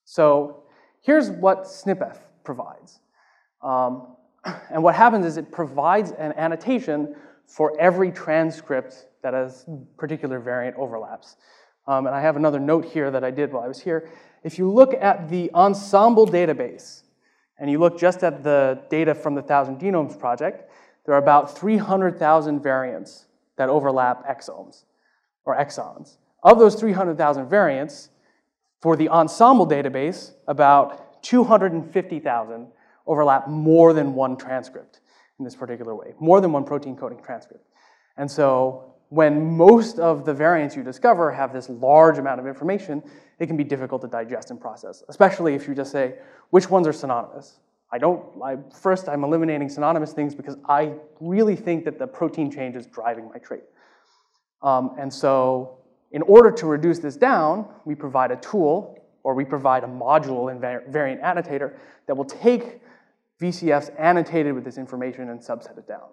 So 0.05 0.65
here's 1.03 1.31
what 1.31 1.65
SnpEff 1.65 2.19
provides. 2.45 3.01
Um, 3.63 4.17
and 4.71 4.83
what 4.83 4.95
happens 4.95 5.27
is 5.27 5.37
it 5.37 5.51
provides 5.51 6.11
an 6.13 6.33
annotation 6.37 7.15
for 7.47 7.79
every 7.81 8.11
transcript 8.11 9.07
that 9.23 9.35
a 9.35 9.53
particular 9.97 10.39
variant 10.39 10.77
overlaps. 10.77 11.37
Um, 11.87 12.07
and 12.07 12.15
I 12.15 12.21
have 12.21 12.37
another 12.37 12.59
note 12.59 12.85
here 12.85 13.11
that 13.11 13.23
I 13.23 13.31
did 13.31 13.53
while 13.53 13.63
I 13.63 13.69
was 13.69 13.81
here. 13.81 14.09
If 14.43 14.59
you 14.59 14.71
look 14.71 14.95
at 14.95 15.29
the 15.29 15.51
Ensembl 15.55 16.29
database, 16.29 17.03
and 17.59 17.71
you 17.71 17.79
look 17.79 17.99
just 17.99 18.23
at 18.23 18.43
the 18.43 18.83
data 18.91 19.15
from 19.15 19.35
the 19.35 19.43
Thousand 19.43 19.81
Genomes 19.81 20.19
Project, 20.19 20.71
there 21.05 21.15
are 21.15 21.19
about 21.19 21.57
300,000 21.57 22.61
variants 22.61 23.27
that 23.57 23.69
overlap 23.69 24.27
exomes 24.27 24.85
or 25.45 25.57
exons. 25.57 26.17
Of 26.43 26.59
those 26.59 26.75
300,000 26.75 27.49
variants, 27.49 28.11
for 28.81 28.97
the 28.97 29.09
Ensembl 29.09 29.69
database, 29.71 30.33
about 30.47 31.23
250,000 31.23 32.69
overlap 33.07 33.49
more 33.49 33.93
than 33.93 34.15
one 34.15 34.37
transcript. 34.37 35.01
in 35.39 35.45
this 35.45 35.55
particular 35.55 35.95
way, 35.95 36.15
more 36.19 36.41
than 36.41 36.53
one 36.53 36.65
protein 36.65 36.97
coding 36.97 37.21
transcript. 37.23 37.67
And 38.17 38.31
so 38.31 38.95
when 39.09 39.57
most 39.57 39.99
of 39.99 40.25
the 40.25 40.35
variants 40.35 40.75
you 40.75 40.83
discover 40.83 41.31
have 41.31 41.53
this 41.53 41.69
large 41.69 42.19
amount 42.19 42.41
of 42.41 42.47
information, 42.47 43.03
it 43.39 43.47
can 43.47 43.57
be 43.57 43.65
difficult 43.65 44.03
to 44.03 44.09
digest 44.09 44.51
and 44.51 44.61
process, 44.61 45.03
especially 45.09 45.55
if 45.55 45.69
you 45.69 45.75
just 45.75 45.93
say, 45.93 46.15
which 46.51 46.71
ones 46.71 46.87
are 46.87 46.93
synonymous? 46.93 47.61
I 47.93 47.99
don't, 47.99 48.25
I, 48.43 48.57
first 48.75 49.09
I'm 49.09 49.23
eliminating 49.23 49.69
synonymous 49.69 50.13
things 50.13 50.35
because 50.35 50.57
I 50.69 50.95
really 51.21 51.55
think 51.55 51.85
that 51.85 51.99
the 51.99 52.07
protein 52.07 52.51
change 52.51 52.75
is 52.75 52.87
driving 52.87 53.29
my 53.29 53.39
trait. 53.39 53.63
Um, 54.63 54.97
and 54.99 55.13
so 55.13 55.79
in 56.11 56.23
order 56.23 56.51
to 56.51 56.67
reduce 56.67 56.99
this 56.99 57.17
down, 57.17 57.69
we 57.85 57.95
provide 57.95 58.33
a 58.33 58.37
tool 58.37 58.99
or 59.23 59.35
we 59.35 59.45
provide 59.45 59.85
a 59.85 59.89
module 59.89 60.51
in 60.51 60.61
variant 60.61 61.21
annotator 61.23 61.79
that 62.07 62.17
will 62.17 62.25
take 62.25 62.81
VCFs 63.41 63.91
annotated 63.99 64.55
with 64.55 64.65
this 64.65 64.79
information 64.79 65.29
and 65.29 65.41
subset 65.41 65.77
it 65.79 65.87
down. 65.87 66.09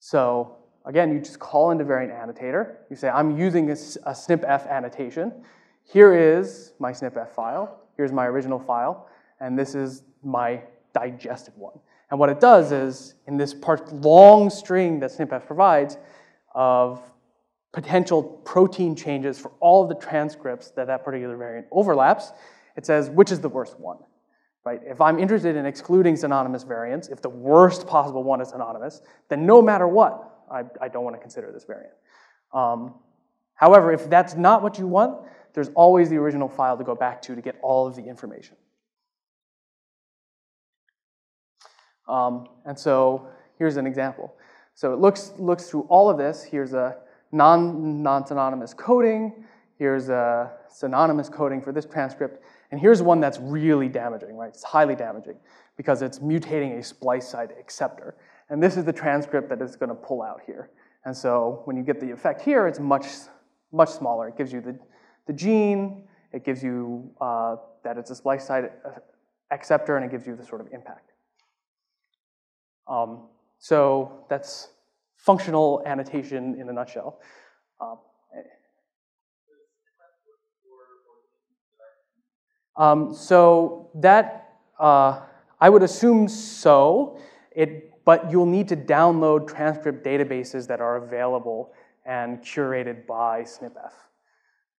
So 0.00 0.56
again, 0.84 1.12
you 1.12 1.20
just 1.20 1.38
call 1.38 1.70
into 1.70 1.84
variant 1.84 2.12
annotator. 2.12 2.78
You 2.90 2.96
say, 2.96 3.08
I'm 3.08 3.38
using 3.38 3.70
a, 3.70 3.72
a 3.72 4.12
SnpEff 4.12 4.68
annotation. 4.68 5.32
Here 5.84 6.14
is 6.14 6.72
my 6.78 6.92
SnpEff 6.92 7.30
file. 7.30 7.80
Here's 7.96 8.12
my 8.12 8.26
original 8.26 8.58
file. 8.58 9.08
And 9.40 9.58
this 9.58 9.74
is 9.74 10.02
my 10.22 10.62
digested 10.94 11.54
one. 11.56 11.78
And 12.10 12.18
what 12.18 12.30
it 12.30 12.40
does 12.40 12.72
is, 12.72 13.14
in 13.26 13.36
this 13.36 13.52
part, 13.52 13.92
long 13.92 14.50
string 14.50 15.00
that 15.00 15.10
SnpEff 15.10 15.46
provides 15.46 15.98
of 16.54 17.00
potential 17.72 18.22
protein 18.22 18.96
changes 18.96 19.38
for 19.38 19.52
all 19.60 19.82
of 19.82 19.88
the 19.88 19.94
transcripts 19.94 20.70
that 20.70 20.86
that 20.86 21.04
particular 21.04 21.36
variant 21.36 21.66
overlaps, 21.70 22.32
it 22.76 22.86
says 22.86 23.10
which 23.10 23.30
is 23.30 23.40
the 23.40 23.48
worst 23.48 23.78
one. 23.78 23.98
Right? 24.64 24.80
If 24.84 25.00
I'm 25.00 25.18
interested 25.18 25.56
in 25.56 25.66
excluding 25.66 26.16
synonymous 26.16 26.62
variants, 26.62 27.08
if 27.08 27.22
the 27.22 27.28
worst 27.28 27.86
possible 27.86 28.22
one 28.22 28.40
is 28.40 28.50
synonymous, 28.50 29.02
then 29.28 29.46
no 29.46 29.62
matter 29.62 29.86
what, 29.86 30.27
I, 30.50 30.64
I 30.80 30.88
don't 30.88 31.04
want 31.04 31.16
to 31.16 31.20
consider 31.20 31.52
this 31.52 31.64
variant. 31.64 31.94
Um, 32.52 32.94
however, 33.54 33.92
if 33.92 34.08
that's 34.08 34.34
not 34.34 34.62
what 34.62 34.78
you 34.78 34.86
want, 34.86 35.20
there's 35.54 35.70
always 35.74 36.08
the 36.08 36.16
original 36.16 36.48
file 36.48 36.76
to 36.76 36.84
go 36.84 36.94
back 36.94 37.20
to 37.22 37.34
to 37.34 37.40
get 37.40 37.58
all 37.62 37.86
of 37.86 37.96
the 37.96 38.04
information. 38.04 38.56
Um, 42.08 42.48
and 42.64 42.78
so 42.78 43.28
here's 43.58 43.76
an 43.76 43.86
example. 43.86 44.34
So 44.74 44.92
it 44.92 45.00
looks, 45.00 45.32
looks 45.38 45.68
through 45.68 45.82
all 45.88 46.08
of 46.08 46.16
this. 46.16 46.42
Here's 46.42 46.72
a 46.72 46.96
non, 47.32 48.02
non-synonymous 48.02 48.74
coding. 48.74 49.44
Here's 49.78 50.08
a 50.08 50.52
synonymous 50.68 51.28
coding 51.28 51.60
for 51.60 51.72
this 51.72 51.84
transcript. 51.84 52.42
And 52.70 52.80
here's 52.80 53.02
one 53.02 53.20
that's 53.20 53.38
really 53.38 53.88
damaging, 53.88 54.36
right? 54.36 54.48
It's 54.48 54.62
highly 54.62 54.94
damaging 54.94 55.36
because 55.76 56.02
it's 56.02 56.18
mutating 56.18 56.78
a 56.78 56.82
splice 56.82 57.28
site 57.28 57.50
acceptor. 57.58 58.16
And 58.50 58.62
this 58.62 58.76
is 58.76 58.84
the 58.84 58.92
transcript 58.92 59.48
that 59.50 59.60
it's 59.60 59.76
going 59.76 59.90
to 59.90 59.94
pull 59.94 60.22
out 60.22 60.40
here. 60.46 60.70
And 61.04 61.16
so 61.16 61.62
when 61.64 61.76
you 61.76 61.82
get 61.82 62.00
the 62.00 62.10
effect 62.10 62.40
here, 62.40 62.66
it's 62.66 62.80
much, 62.80 63.06
much 63.72 63.90
smaller. 63.90 64.28
It 64.28 64.36
gives 64.36 64.52
you 64.52 64.60
the, 64.60 64.78
the 65.26 65.32
gene, 65.32 66.04
it 66.32 66.44
gives 66.44 66.62
you 66.62 67.10
uh, 67.20 67.56
that 67.84 67.96
it's 67.98 68.10
a 68.10 68.14
splice 68.14 68.46
site 68.46 68.64
acceptor, 69.50 69.96
and 69.96 70.04
it 70.04 70.10
gives 70.10 70.26
you 70.26 70.36
the 70.36 70.44
sort 70.44 70.60
of 70.60 70.68
impact. 70.72 71.12
Um, 72.86 73.28
so 73.58 74.24
that's 74.28 74.68
functional 75.16 75.82
annotation 75.86 76.58
in 76.60 76.68
a 76.68 76.72
nutshell. 76.72 77.20
Um, 77.80 77.98
um, 82.76 83.14
so 83.14 83.90
that, 83.94 84.56
uh, 84.78 85.20
I 85.60 85.68
would 85.68 85.82
assume 85.82 86.28
so, 86.28 87.18
it, 87.50 87.92
but 88.08 88.30
you'll 88.30 88.46
need 88.46 88.66
to 88.66 88.74
download 88.74 89.46
transcript 89.46 90.02
databases 90.02 90.66
that 90.66 90.80
are 90.80 90.96
available 90.96 91.74
and 92.06 92.40
curated 92.40 93.06
by 93.06 93.42
SnpEff, 93.42 93.92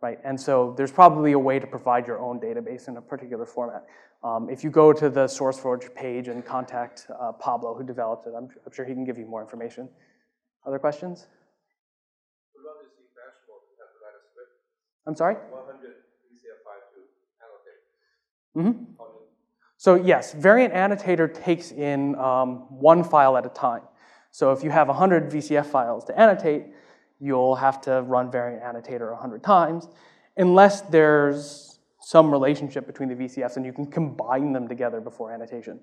right? 0.02 0.18
And 0.26 0.42
so 0.42 0.74
there's 0.76 0.92
probably 0.92 1.34
a 1.34 1.38
way 1.38 1.60
to 1.60 1.68
provide 1.68 2.08
your 2.08 2.18
own 2.18 2.40
database 2.40 2.88
in 2.88 2.98
a 2.98 3.02
particular 3.04 3.46
format. 3.46 3.86
Um, 4.24 4.50
if 4.50 4.64
you 4.64 4.72
go 4.72 4.92
to 4.92 5.12
the 5.12 5.26
SourceForge 5.26 5.94
page 5.94 6.28
and 6.28 6.44
contact 6.44 7.06
uh, 7.22 7.34
Pablo, 7.34 7.76
who 7.76 7.84
developed 7.84 8.26
it, 8.26 8.34
I'm, 8.36 8.50
I'm, 8.66 8.74
sure 8.74 8.84
he 8.84 8.96
can 8.96 9.06
give 9.06 9.20
you 9.20 9.28
more 9.28 9.44
information. 9.44 9.90
Other 10.66 10.80
questions? 10.80 11.28
What 12.54 12.64
about 12.64 12.82
this 12.82 12.90
bash 13.14 13.38
mode? 13.48 13.62
I'm 15.06 15.16
sorry? 15.16 15.36
100 15.36 15.86
VCF5 16.34 16.70
to 16.96 17.00
annotate. 17.46 18.82
Mm-hmm. 18.98 19.09
So 19.80 19.96
yes, 19.96 20.34
variant 20.34 20.74
annotator 20.74 21.26
takes 21.26 21.72
in 21.72 22.14
um, 22.16 22.66
one 22.68 23.02
file 23.02 23.38
at 23.38 23.46
a 23.46 23.50
time. 23.50 23.84
So 24.30 24.52
if 24.52 24.62
you 24.62 24.70
have 24.72 24.90
100 24.90 25.32
VCF 25.32 25.68
files 25.68 26.04
to 26.06 26.20
annotate, 26.20 26.66
you'll 27.22 27.56
have 27.56 27.80
to 27.84 28.02
run 28.02 28.30
variant 28.30 28.62
annotator 28.62 29.10
100 29.14 29.42
times, 29.42 29.88
unless 30.36 30.82
there's 30.82 31.80
some 32.02 32.30
relationship 32.30 32.88
between 32.88 33.08
the 33.08 33.16
VCFs 33.16 33.56
and 33.56 33.66
you 33.66 33.72
can 33.72 33.86
combine 33.86 34.52
them 34.52 34.68
together 34.68 35.00
before 35.00 35.32
annotation. 35.32 35.80